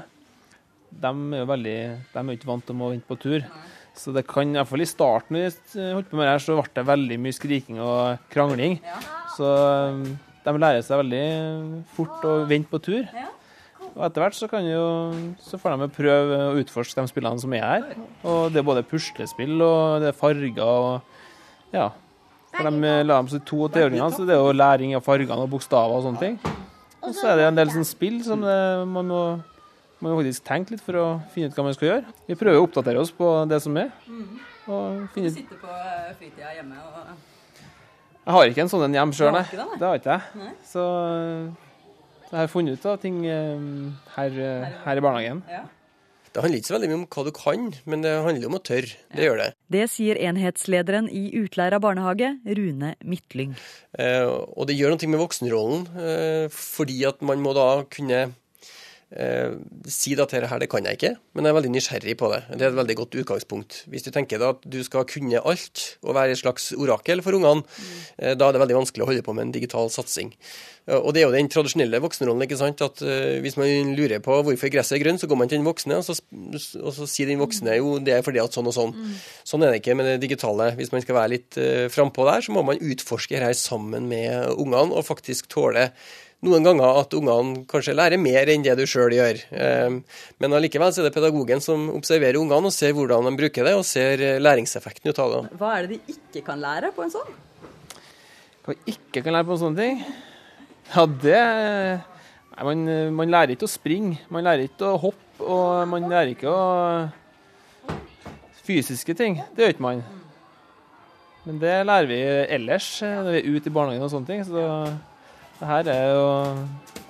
De 0.96 1.12
er 1.12 1.42
jo 1.42 1.48
veldig, 1.50 1.78
de 2.12 2.22
er 2.22 2.36
ikke 2.36 2.52
vant 2.52 2.66
til 2.68 2.78
å 2.78 2.92
vente 2.92 3.10
på 3.10 3.20
tur. 3.22 3.40
Nei. 3.46 3.66
Så 3.96 4.12
det 4.12 4.26
kan, 4.28 4.50
i 4.52 4.58
hvert 4.60 4.68
fall 4.68 4.84
i 4.84 4.90
starten 4.90 5.38
når 5.38 5.46
jeg 5.46 5.94
holdt 5.96 6.10
på 6.12 6.18
med 6.20 6.28
det 6.28 6.34
her, 6.34 6.42
så 6.44 6.58
ble 6.58 6.68
det 6.76 6.84
veldig 6.90 7.18
mye 7.24 7.36
skriking 7.36 7.78
og 7.80 8.26
krangling. 8.34 8.76
Så 9.36 9.50
um, 9.92 10.04
de 10.46 10.54
lærer 10.62 10.86
seg 10.86 11.02
veldig 11.02 11.26
fort 11.96 12.26
å 12.28 12.38
vente 12.50 12.72
på 12.72 12.82
tur. 12.84 13.10
Og 13.96 14.02
etter 14.04 14.24
hvert 14.24 14.36
så, 14.36 14.50
jo, 14.66 14.88
så 15.40 15.60
får 15.60 15.78
de 15.80 15.88
prøve 15.96 16.40
å 16.50 16.56
utforske 16.60 17.00
de 17.00 17.12
spillene 17.12 17.40
som 17.40 17.54
er 17.56 17.64
her. 17.64 17.86
Og 18.28 18.52
det 18.52 18.60
er 18.60 18.68
både 18.68 18.84
puslespill 18.88 19.56
og 19.64 20.04
det 20.04 20.12
er 20.12 20.18
farger 20.18 20.60
og 20.66 21.76
ja. 21.76 21.90
For 22.56 22.72
de 22.72 22.92
la 23.04 23.18
dem 23.20 23.28
så 23.32 23.42
to- 23.44 23.66
og 23.66 23.74
treåringene, 23.76 24.12
så 24.16 24.24
det 24.28 24.36
er 24.36 24.40
jo 24.40 24.56
læring 24.56 24.94
av 24.96 25.04
fargene 25.04 25.44
og 25.44 25.52
bokstaver 25.52 25.98
og 25.98 26.06
sånne 26.06 26.22
ting. 26.22 26.38
Og 27.04 27.12
så 27.16 27.32
er 27.32 27.40
det 27.40 27.50
en 27.50 27.58
del 27.60 27.74
sånn 27.74 27.88
spill 27.88 28.22
som 28.24 28.44
det, 28.44 28.60
man 28.88 29.12
må 29.12 29.24
man 30.04 30.12
må 30.12 30.20
faktisk 30.20 30.44
tenke 30.46 30.76
litt 30.76 30.84
for 30.84 30.98
å 31.00 31.06
finne 31.34 31.50
ut 31.50 31.56
hva 31.58 31.64
man 31.66 31.76
skal 31.76 31.88
gjøre. 31.88 32.12
Vi 32.28 32.38
prøver 32.38 32.60
å 32.60 32.66
oppdatere 32.68 33.02
oss 33.02 33.14
på 33.16 33.30
det 33.50 33.62
som 33.64 33.78
er. 33.80 33.94
Mm. 34.06 34.36
Du 35.16 35.30
sitter 35.32 35.58
på 35.62 35.72
eh, 35.72 36.12
fritida 36.20 36.52
hjemme 36.58 36.78
og 36.84 37.35
Jeg 38.26 38.34
har 38.34 38.50
ikke 38.50 38.66
en 38.66 38.72
sånn 38.72 38.88
en 38.88 38.98
hjemme 38.98 39.14
sjøl, 39.14 39.32
nei. 39.36 39.46
Det 39.54 39.86
har 39.86 40.00
ikke 40.00 40.16
jeg. 40.16 40.42
Nei. 40.42 40.52
Så 40.66 40.84
jeg 42.32 42.38
har 42.40 42.50
funnet 42.50 42.80
ut 42.80 42.88
av 42.90 43.00
ting 43.04 43.20
eh, 43.30 43.66
her, 44.18 44.38
her, 44.82 44.98
i 44.98 45.04
barnehagen. 45.06 45.44
Ja. 45.52 45.66
Det 46.36 46.42
handler 46.44 46.60
ikke 46.60 46.68
så 46.68 46.74
veldig 46.76 46.88
mye 46.90 46.98
om 46.98 47.04
hva 47.14 47.22
du 47.24 47.30
kan, 47.32 47.68
men 47.88 48.02
det 48.04 48.12
handler 48.26 48.50
om 48.50 48.58
å 48.58 48.64
tørre. 48.68 48.98
Det 49.16 49.24
gjør 49.24 49.38
det. 49.40 49.46
Det 49.72 49.84
sier 49.88 50.18
enhetslederen 50.20 51.06
i 51.08 51.30
Utleira 51.40 51.80
barnehage, 51.80 52.34
Rune 52.58 52.90
Midtlyng. 53.08 53.54
Eh, 53.96 54.28
og 54.28 54.68
det 54.68 54.76
gjør 54.76 54.92
noe 54.92 55.12
med 55.14 55.22
voksenrollen, 55.22 55.86
eh, 55.96 56.50
fordi 56.52 56.98
at 57.08 57.24
man 57.24 57.40
må 57.46 57.54
da 57.56 57.70
kunne 57.88 58.26
eh, 59.12 59.54
si 59.92 60.14
at 60.16 60.24
dette 60.32 60.48
her, 60.50 60.60
det 60.60 60.70
kan 60.72 60.86
jeg 60.86 60.98
ikke, 60.98 61.14
men 61.36 61.46
jeg 61.46 61.52
er 61.54 61.58
veldig 61.60 61.74
nysgjerrig 61.76 62.16
på 62.18 62.30
det. 62.34 62.42
Det 62.56 62.62
er 62.66 62.72
et 62.74 62.80
veldig 62.82 62.96
godt 63.02 63.18
utgangspunkt. 63.22 63.84
Hvis 63.92 64.06
du 64.08 64.12
tenker 64.12 64.40
da 64.42 64.54
at 64.56 64.64
du 64.66 64.80
skal 64.84 65.06
kunne 65.10 65.42
alt 65.46 65.98
og 66.04 66.16
være 66.18 66.32
et 66.36 66.42
slags 66.42 66.72
orakel 66.74 67.22
for 67.26 67.38
ungene, 67.38 67.64
eh, 68.18 68.34
da 68.36 68.50
er 68.50 68.56
det 68.58 68.64
veldig 68.66 68.80
vanskelig 68.82 69.06
å 69.06 69.10
holde 69.12 69.26
på 69.26 69.36
med 69.36 69.48
en 69.48 69.54
digital 69.56 69.90
satsing. 69.94 70.34
Eh, 70.88 70.98
Og 70.98 71.14
det 71.14 71.22
er 71.24 71.28
jo 71.30 71.36
den 71.36 71.50
tradisjonelle 71.50 72.02
voksenrollen. 72.02 72.44
ikke 72.48 72.58
sant? 72.58 72.82
At 72.82 73.02
eh, 73.02 73.40
Hvis 73.42 73.58
man 73.58 73.96
lurer 73.96 74.20
på 74.20 74.42
hvorfor 74.44 74.70
gresset 74.74 74.98
er 75.00 75.04
grønt, 75.04 75.22
så 75.22 75.28
går 75.28 75.38
man 75.38 75.50
til 75.50 75.60
den 75.60 75.66
voksne, 75.68 75.98
og 75.98 76.06
så, 76.06 76.18
og 76.82 76.94
så 76.94 77.08
sier 77.10 77.28
den 77.28 77.40
voksne 77.40 77.78
jo 77.78 77.98
det 78.00 78.14
er 78.18 78.26
fordi 78.26 78.42
at 78.42 78.54
sånn 78.54 78.68
og 78.70 78.76
sånn. 78.76 78.94
Sånn 79.46 79.64
er 79.64 79.72
det 79.72 79.82
ikke 79.84 79.96
med 79.96 80.06
det 80.06 80.20
digitale. 80.28 80.74
Hvis 80.76 80.92
man 80.92 81.02
skal 81.02 81.16
være 81.16 81.34
litt 81.36 81.58
frampå 81.94 82.26
der, 82.28 82.42
så 82.46 82.54
må 82.54 82.64
man 82.66 82.82
utforske 82.82 83.38
her 83.40 83.54
sammen 83.58 84.08
med 84.10 84.52
ungene, 84.56 84.94
og 84.94 85.06
faktisk 85.08 85.48
tåle 85.50 85.92
noen 86.46 86.66
ganger 86.66 87.00
at 87.02 87.14
ungene 87.18 87.64
kanskje 87.70 87.96
lærer 87.98 88.22
mer 88.22 88.50
enn 88.54 88.64
det 88.66 88.76
du 88.80 88.86
sjøl 88.90 89.14
gjør. 89.18 89.42
Eh, 89.52 89.98
Men 90.42 90.56
allikevel 90.58 90.94
er 90.94 91.08
det 91.08 91.14
pedagogen 91.16 91.64
som 91.64 91.90
observerer 91.96 92.40
ungene 92.40 92.72
og 92.72 92.76
ser 92.76 92.94
hvordan 92.96 93.28
de 93.30 93.36
bruker 93.42 93.68
det, 93.68 93.76
og 93.76 93.86
ser 93.88 94.22
eh, 94.22 94.40
læringseffekten 94.42 95.10
ut 95.12 95.22
av 95.24 95.34
det. 95.34 95.42
Hva 95.60 95.74
er 95.78 95.88
det 95.88 95.98
de 95.98 96.16
ikke 96.16 96.46
kan 96.48 96.62
lære 96.62 96.94
på 96.96 97.06
en 97.06 97.14
sånn? 97.18 97.36
Hva 98.66 98.74
de 98.78 98.96
ikke 98.96 99.22
kan 99.26 99.36
lære 99.36 99.50
på 99.50 99.58
en 99.58 99.64
sånn 99.66 99.80
ting? 99.80 100.04
Ja, 100.94 101.06
det 101.06 101.42
Nei, 102.56 102.64
man, 102.64 102.84
man 103.18 103.32
lærer 103.34 103.52
ikke 103.52 103.68
å 103.68 103.72
springe, 103.72 104.22
man 104.32 104.46
lærer 104.48 104.70
ikke 104.70 104.88
å 104.88 105.00
hoppe, 105.10 105.44
og 105.44 105.90
man 105.92 106.06
lærer 106.08 106.32
ikke 106.32 106.48
å 106.48 106.62
Fysiske 108.66 109.14
ting, 109.14 109.36
det 109.54 109.62
gjør 109.62 109.74
ikke 109.76 109.84
man. 109.86 110.00
Men 111.46 111.60
det 111.62 111.74
lærer 111.86 112.08
vi 112.10 112.16
ellers 112.56 112.88
eh, 113.06 113.20
når 113.22 113.36
vi 113.36 113.42
er 113.44 113.50
ute 113.60 113.70
i 113.70 113.74
barnehagen 113.76 114.06
og 114.08 114.10
sånne 114.10 114.30
ting. 114.32 114.42
Så 114.48 114.64
det 115.60 115.70
her 115.70 115.90
er 115.94 116.18
å 116.20 116.32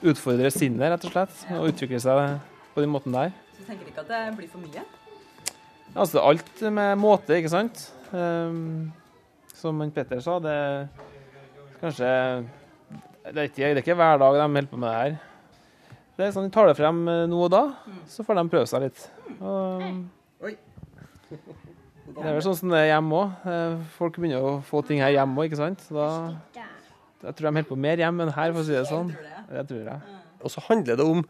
utfordre 0.06 0.52
sinnet, 0.54 0.92
rett 0.92 1.08
og 1.08 1.14
slett. 1.16 1.40
Og 1.58 1.72
utvikle 1.72 2.02
seg 2.02 2.38
på 2.76 2.84
den 2.84 2.92
måten 2.94 3.16
der. 3.16 3.34
Så 3.56 3.64
du 3.64 3.70
tenker 3.70 3.90
ikke 3.90 4.04
at 4.04 4.12
det 4.12 4.22
blir 4.38 4.52
for 4.52 4.62
mye? 4.62 4.84
Altså 5.96 6.22
alt 6.22 6.62
med 6.76 7.00
måte, 7.00 7.38
ikke 7.40 7.54
sant. 7.54 7.88
Um, 8.12 8.92
som 9.56 9.80
Petter 9.96 10.22
sa, 10.22 10.38
det 10.44 10.52
er 10.52 10.86
kanskje 11.80 12.10
det 13.26 13.40
er, 13.40 13.48
ikke, 13.48 13.64
det 13.64 13.80
er 13.80 13.82
ikke 13.82 13.96
hver 13.98 14.20
dag 14.22 14.36
de 14.36 14.44
holder 14.44 14.68
på 14.70 14.78
med 14.78 14.90
det 14.90 14.98
her. 15.00 15.16
Det 16.16 16.28
er 16.28 16.36
sånn 16.36 16.46
De 16.46 16.54
tar 16.54 16.70
det 16.70 16.76
frem 16.78 17.00
eh, 17.10 17.24
nå 17.28 17.40
og 17.48 17.50
da, 17.52 17.64
så 18.08 18.24
får 18.24 18.38
de 18.38 18.44
prøve 18.52 18.70
seg 18.70 18.86
litt. 18.86 19.02
Og, 19.40 19.82
det 22.16 22.22
er 22.22 22.38
vel 22.38 22.44
sånn 22.46 22.60
som 22.60 22.72
det 22.72 22.84
er 22.84 22.92
hjemme 22.94 23.18
òg. 23.18 23.50
Folk 23.98 24.20
begynner 24.22 24.46
å 24.46 24.54
få 24.64 24.84
ting 24.86 25.02
her 25.04 25.16
hjemme 25.16 25.42
òg, 25.42 25.50
ikke 25.50 25.60
sant. 25.60 25.82
Så 25.88 25.98
da, 25.98 26.68
jeg 27.24 27.36
tror 27.38 27.48
de 27.48 27.54
holder 27.54 27.70
på 27.70 27.80
mer 27.88 28.02
hjemme 28.02 28.26
enn 28.26 28.36
her, 28.36 28.54
for 28.54 28.62
å 28.62 28.68
si 28.68 28.76
det 28.76 28.86
sånn. 28.90 29.12
Det 29.50 29.66
tror 29.70 29.92
jeg. 29.92 30.16
Og 30.46 30.54
så 30.54 30.64
handler 30.68 31.00
det 31.00 31.06
om 31.06 31.24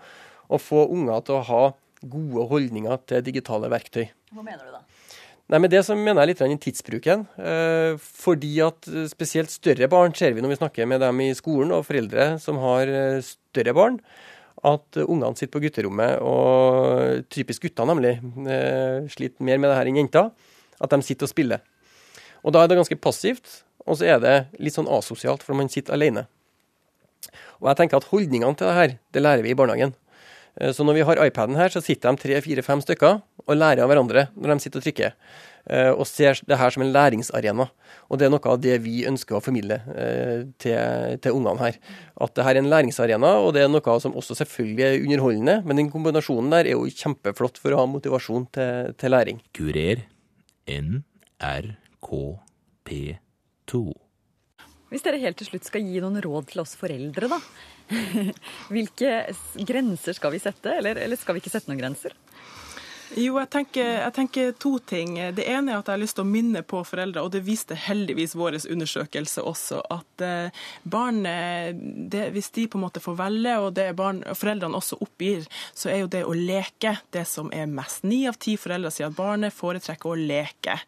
å 0.52 0.60
få 0.62 0.86
unger 0.94 1.26
til 1.26 1.38
å 1.38 1.46
ha 1.50 1.64
gode 2.06 2.48
holdninger 2.52 3.02
til 3.10 3.24
digitale 3.26 3.70
verktøy. 3.72 4.06
Hva 4.36 4.44
mener 4.46 4.66
du 4.66 4.74
da? 4.74 4.84
Nei, 5.46 5.60
med 5.62 5.70
det 5.70 5.84
så 5.86 5.94
mener 5.94 6.26
jeg 6.26 6.34
litt 6.34 6.42
i 6.42 6.62
tidsbruken. 6.64 7.26
Eh, 7.38 7.98
fordi 8.02 8.54
at 8.66 8.88
spesielt 9.12 9.54
større 9.54 9.90
barn 9.92 10.16
ser 10.18 10.34
vi 10.34 10.42
når 10.42 10.56
vi 10.56 10.58
snakker 10.58 10.90
med 10.90 11.04
dem 11.06 11.22
i 11.22 11.30
skolen, 11.38 11.74
og 11.76 11.86
foreldre 11.86 12.34
som 12.42 12.58
har 12.64 12.90
eh, 12.90 13.22
større 13.26 13.76
barn, 13.78 14.00
at 14.66 14.98
ungene 15.04 15.38
sitter 15.38 15.54
på 15.54 15.62
gutterommet, 15.68 16.18
og 16.26 17.30
typisk 17.30 17.68
gutter 17.68 17.86
nemlig, 17.86 18.16
eh, 18.50 19.06
sliter 19.14 19.46
mer 19.46 19.62
med 19.62 19.70
det 19.70 19.78
her 19.78 19.92
enn 19.92 20.02
jenter, 20.02 20.32
at 20.82 20.96
de 20.96 21.06
sitter 21.06 21.30
og 21.30 21.34
spiller. 21.36 21.62
Og 22.46 22.54
da 22.54 22.62
er 22.64 22.70
det 22.70 22.78
ganske 22.78 23.00
passivt, 23.02 23.64
og 23.86 23.98
så 23.98 24.06
er 24.16 24.22
det 24.22 24.36
litt 24.62 24.76
sånn 24.78 24.90
asosialt, 24.90 25.44
for 25.46 25.58
man 25.58 25.70
sitter 25.72 25.98
alene. 25.98 26.28
Og 27.62 27.70
jeg 27.72 27.80
tenker 27.80 27.98
at 27.98 28.10
holdningene 28.12 28.54
til 28.58 28.70
det 28.70 28.76
her, 28.78 28.98
det 29.16 29.24
lærer 29.26 29.46
vi 29.46 29.54
i 29.54 29.58
barnehagen. 29.58 29.96
Eh, 30.62 30.72
Så 30.72 30.86
når 30.86 30.94
vi 31.00 31.06
har 31.08 31.22
iPaden 31.26 31.58
her, 31.58 31.70
så 31.74 31.82
sitter 31.84 32.12
de 32.14 32.22
tre, 32.22 32.42
fire, 32.42 32.62
fem 32.62 32.82
stykker 32.82 33.22
og 33.46 33.58
lærer 33.58 33.84
av 33.84 33.90
hverandre 33.92 34.28
når 34.36 34.54
de 34.54 34.60
sitter 34.64 34.80
og 34.82 34.86
trykker. 34.86 35.14
eh, 35.70 35.92
Og 35.92 36.06
ser 36.08 36.40
det 36.46 36.58
her 36.58 36.70
som 36.70 36.84
en 36.84 36.94
læringsarena. 36.94 37.70
Og 38.10 38.20
det 38.20 38.28
er 38.28 38.30
noe 38.30 38.52
av 38.52 38.62
det 38.62 38.78
vi 38.84 39.06
ønsker 39.10 39.36
å 39.38 39.42
formidle 39.44 39.82
eh, 39.96 40.44
til, 40.62 41.18
til 41.22 41.32
ungene 41.32 41.60
her. 41.60 41.80
At 42.22 42.36
det 42.36 42.44
her 42.46 42.56
er 42.56 42.62
en 42.62 42.70
læringsarena, 42.70 43.32
og 43.42 43.54
det 43.54 43.64
er 43.64 43.72
noe 43.74 44.00
som 44.00 44.14
også 44.14 44.38
selvfølgelig 44.38 44.86
er 44.86 45.02
underholdende. 45.02 45.64
Men 45.66 45.78
den 45.78 45.92
kombinasjonen 45.92 46.52
der 46.54 46.66
er 46.70 46.78
jo 46.78 46.86
kjempeflott 46.86 47.58
for 47.58 47.74
å 47.74 47.82
ha 47.82 47.86
motivasjon 47.90 48.48
til, 48.54 48.94
til 48.98 49.12
læring. 49.12 49.42
Kurer 49.54 50.06
NRK-P2. 52.06 53.94
Hvis 54.94 55.04
dere 55.04 55.20
helt 55.20 55.38
til 55.40 55.48
slutt 55.50 55.66
skal 55.68 55.84
gi 55.84 56.00
noen 56.04 56.22
råd 56.24 56.52
til 56.52 56.62
oss 56.62 56.76
foreldre, 56.80 57.28
da. 57.32 57.40
Hvilke 58.74 59.12
grenser 59.68 60.14
skal 60.18 60.32
vi 60.36 60.40
sette, 60.42 60.78
eller, 60.78 60.96
eller 61.02 61.18
skal 61.20 61.36
vi 61.36 61.40
ikke 61.44 61.54
sette 61.54 61.70
noen 61.72 61.82
grenser? 61.82 62.14
Jo, 63.14 63.36
jeg 63.38 63.50
tenker, 63.54 63.90
jeg 64.02 64.14
tenker 64.16 64.54
to 64.58 64.72
ting. 64.82 65.14
Det 65.38 65.44
ene 65.46 65.72
er 65.72 65.78
at 65.78 65.90
jeg 65.90 65.94
har 65.94 66.02
lyst 66.02 66.18
til 66.18 66.26
å 66.26 66.30
minne 66.30 66.64
på 66.66 66.80
foreldre, 66.88 67.22
og 67.22 67.32
det 67.36 67.44
viste 67.46 67.78
heldigvis 67.78 68.34
vår 68.36 68.58
undersøkelse 68.74 69.44
også, 69.46 69.82
at 69.94 70.24
eh, 70.26 70.64
barn, 70.90 71.22
det, 72.10 72.24
hvis 72.34 72.50
de 72.56 72.66
på 72.72 72.80
en 72.80 72.86
måte 72.88 73.04
får 73.04 73.18
velge, 73.20 73.54
og 73.62 73.76
det 73.78 73.92
barn, 74.00 74.24
foreldrene 74.36 74.80
også 74.80 74.98
oppgir, 75.06 75.46
så 75.78 75.92
er 75.94 76.02
jo 76.02 76.10
det 76.16 76.24
å 76.26 76.34
leke 76.34 76.96
det 77.14 77.28
som 77.30 77.52
er 77.54 77.70
mest. 77.70 78.04
Ni 78.10 78.24
av 78.30 78.40
ti 78.42 78.56
foreldre 78.58 78.90
sier 78.94 79.12
at 79.12 79.18
barnet 79.18 79.54
foretrekker 79.54 80.12
å 80.12 80.18
leke. 80.18 80.80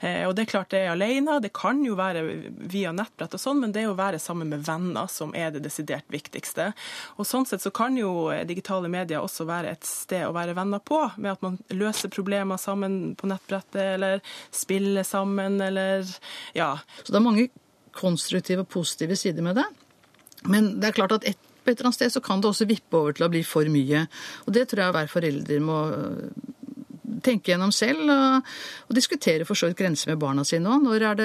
Eh, 0.00 0.24
og 0.24 0.32
det 0.36 0.46
er 0.46 0.52
klart 0.54 0.72
det 0.72 0.82
er 0.86 0.94
alene, 0.94 1.36
det 1.44 1.52
kan 1.56 1.84
jo 1.84 1.98
være 2.00 2.24
via 2.72 2.94
nettbrett 2.96 3.36
og 3.36 3.42
sånn, 3.42 3.60
men 3.60 3.76
det 3.76 3.84
er 3.84 3.92
å 3.92 3.98
være 4.00 4.22
sammen 4.22 4.48
med 4.54 4.64
venner 4.66 5.12
som 5.12 5.36
er 5.36 5.52
det 5.52 5.66
desidert 5.68 6.08
viktigste. 6.12 6.72
Og 7.20 7.28
sånn 7.28 7.44
sett 7.46 7.64
så 7.64 7.74
kan 7.74 8.00
jo 8.00 8.32
digitale 8.48 8.88
medier 8.92 9.20
også 9.20 9.44
være 9.48 9.76
et 9.76 9.86
sted 9.86 10.24
å 10.24 10.34
være 10.36 10.56
venner 10.56 10.80
på, 10.80 11.04
med 11.20 11.36
at 11.36 11.44
man 11.44 11.60
løser 11.78 12.12
problemer 12.12 12.60
sammen 12.60 13.14
på 13.18 13.28
nettbrettet, 13.30 13.82
eller 13.96 14.22
spille 14.54 15.04
sammen, 15.06 15.60
eller 15.62 16.06
ja. 16.56 16.74
Så 17.02 17.12
det 17.12 17.20
er 17.20 17.26
mange 17.26 17.48
konstruktive 17.96 18.64
og 18.66 18.70
positive 18.72 19.16
sider 19.16 19.44
med 19.44 19.60
det. 19.60 19.66
Men 20.46 20.76
det 20.80 20.90
er 20.90 20.98
klart 20.98 21.16
at 21.16 21.26
et, 21.28 21.38
på 21.64 21.72
et 21.72 21.78
eller 21.78 21.90
annet 21.90 21.98
sted 21.98 22.12
så 22.14 22.22
kan 22.22 22.42
det 22.42 22.50
også 22.50 22.68
vippe 22.68 22.98
over 22.98 23.16
til 23.16 23.26
å 23.26 23.32
bli 23.32 23.42
for 23.46 23.68
mye. 23.72 24.04
Og 24.46 24.54
det 24.54 24.68
tror 24.70 24.84
jeg 24.84 24.96
hver 24.98 25.10
forelder 25.10 25.64
må 25.64 25.80
tenke 27.26 27.52
gjennom 27.52 27.72
selv, 27.74 28.06
og, 28.12 28.52
og 28.86 28.96
diskutere 28.96 29.46
for 29.48 29.58
så 29.58 29.70
vidt 29.70 29.80
grenser 29.80 30.12
med 30.12 30.20
barna 30.22 30.44
sine 30.46 30.70
òg. 30.72 30.86
Når, 30.86 31.20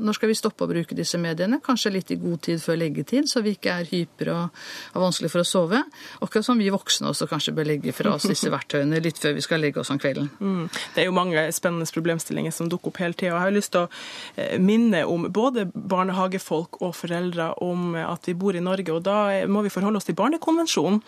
når 0.00 0.18
skal 0.18 0.30
vi 0.30 0.38
stoppe 0.38 0.66
å 0.66 0.70
bruke 0.70 0.96
disse 0.96 1.20
mediene? 1.20 1.60
Kanskje 1.64 1.94
litt 1.94 2.12
i 2.14 2.18
god 2.20 2.42
tid 2.46 2.62
før 2.62 2.80
leggetid, 2.80 3.28
så 3.30 3.42
vi 3.44 3.56
ikke 3.56 3.76
er 3.82 3.90
hyper 3.90 4.32
og 4.34 4.62
har 4.94 5.04
vanskelig 5.04 5.32
for 5.32 5.42
å 5.42 5.48
sove. 5.48 5.82
Akkurat 6.24 6.46
som 6.46 6.60
vi 6.60 6.70
voksne 6.72 7.10
også 7.10 7.28
kanskje 7.30 7.54
bør 7.56 7.70
legge 7.72 7.94
fra 7.96 8.14
oss 8.16 8.28
disse 8.28 8.50
verktøyene 8.52 9.00
litt 9.02 9.20
før 9.20 9.36
vi 9.36 9.44
skal 9.44 9.62
legge 9.62 9.82
oss 9.82 9.92
om 9.92 10.00
kvelden. 10.00 10.30
Mm. 10.40 10.66
Det 10.94 11.02
er 11.02 11.08
jo 11.08 11.16
mange 11.16 11.46
spennende 11.54 11.88
problemstillinger 11.90 12.54
som 12.54 12.70
dukker 12.70 12.92
opp 12.92 13.00
hele 13.02 13.16
tida. 13.16 13.34
Jeg 13.34 13.44
har 13.44 13.54
lyst 13.54 13.74
til 13.74 13.86
å 13.86 13.90
eh, 14.36 14.56
minne 14.62 15.02
om 15.08 15.26
både 15.32 15.66
barnehagefolk 15.74 16.80
og 16.84 16.94
foreldre 16.98 17.52
om 17.64 17.94
at 18.00 18.28
vi 18.28 18.36
bor 18.38 18.56
i 18.56 18.62
Norge, 18.64 18.92
og 18.94 19.04
da 19.06 19.46
må 19.50 19.64
vi 19.66 19.72
forholde 19.72 20.00
oss 20.00 20.08
til 20.08 20.18
Barnekonvensjonen. 20.18 21.00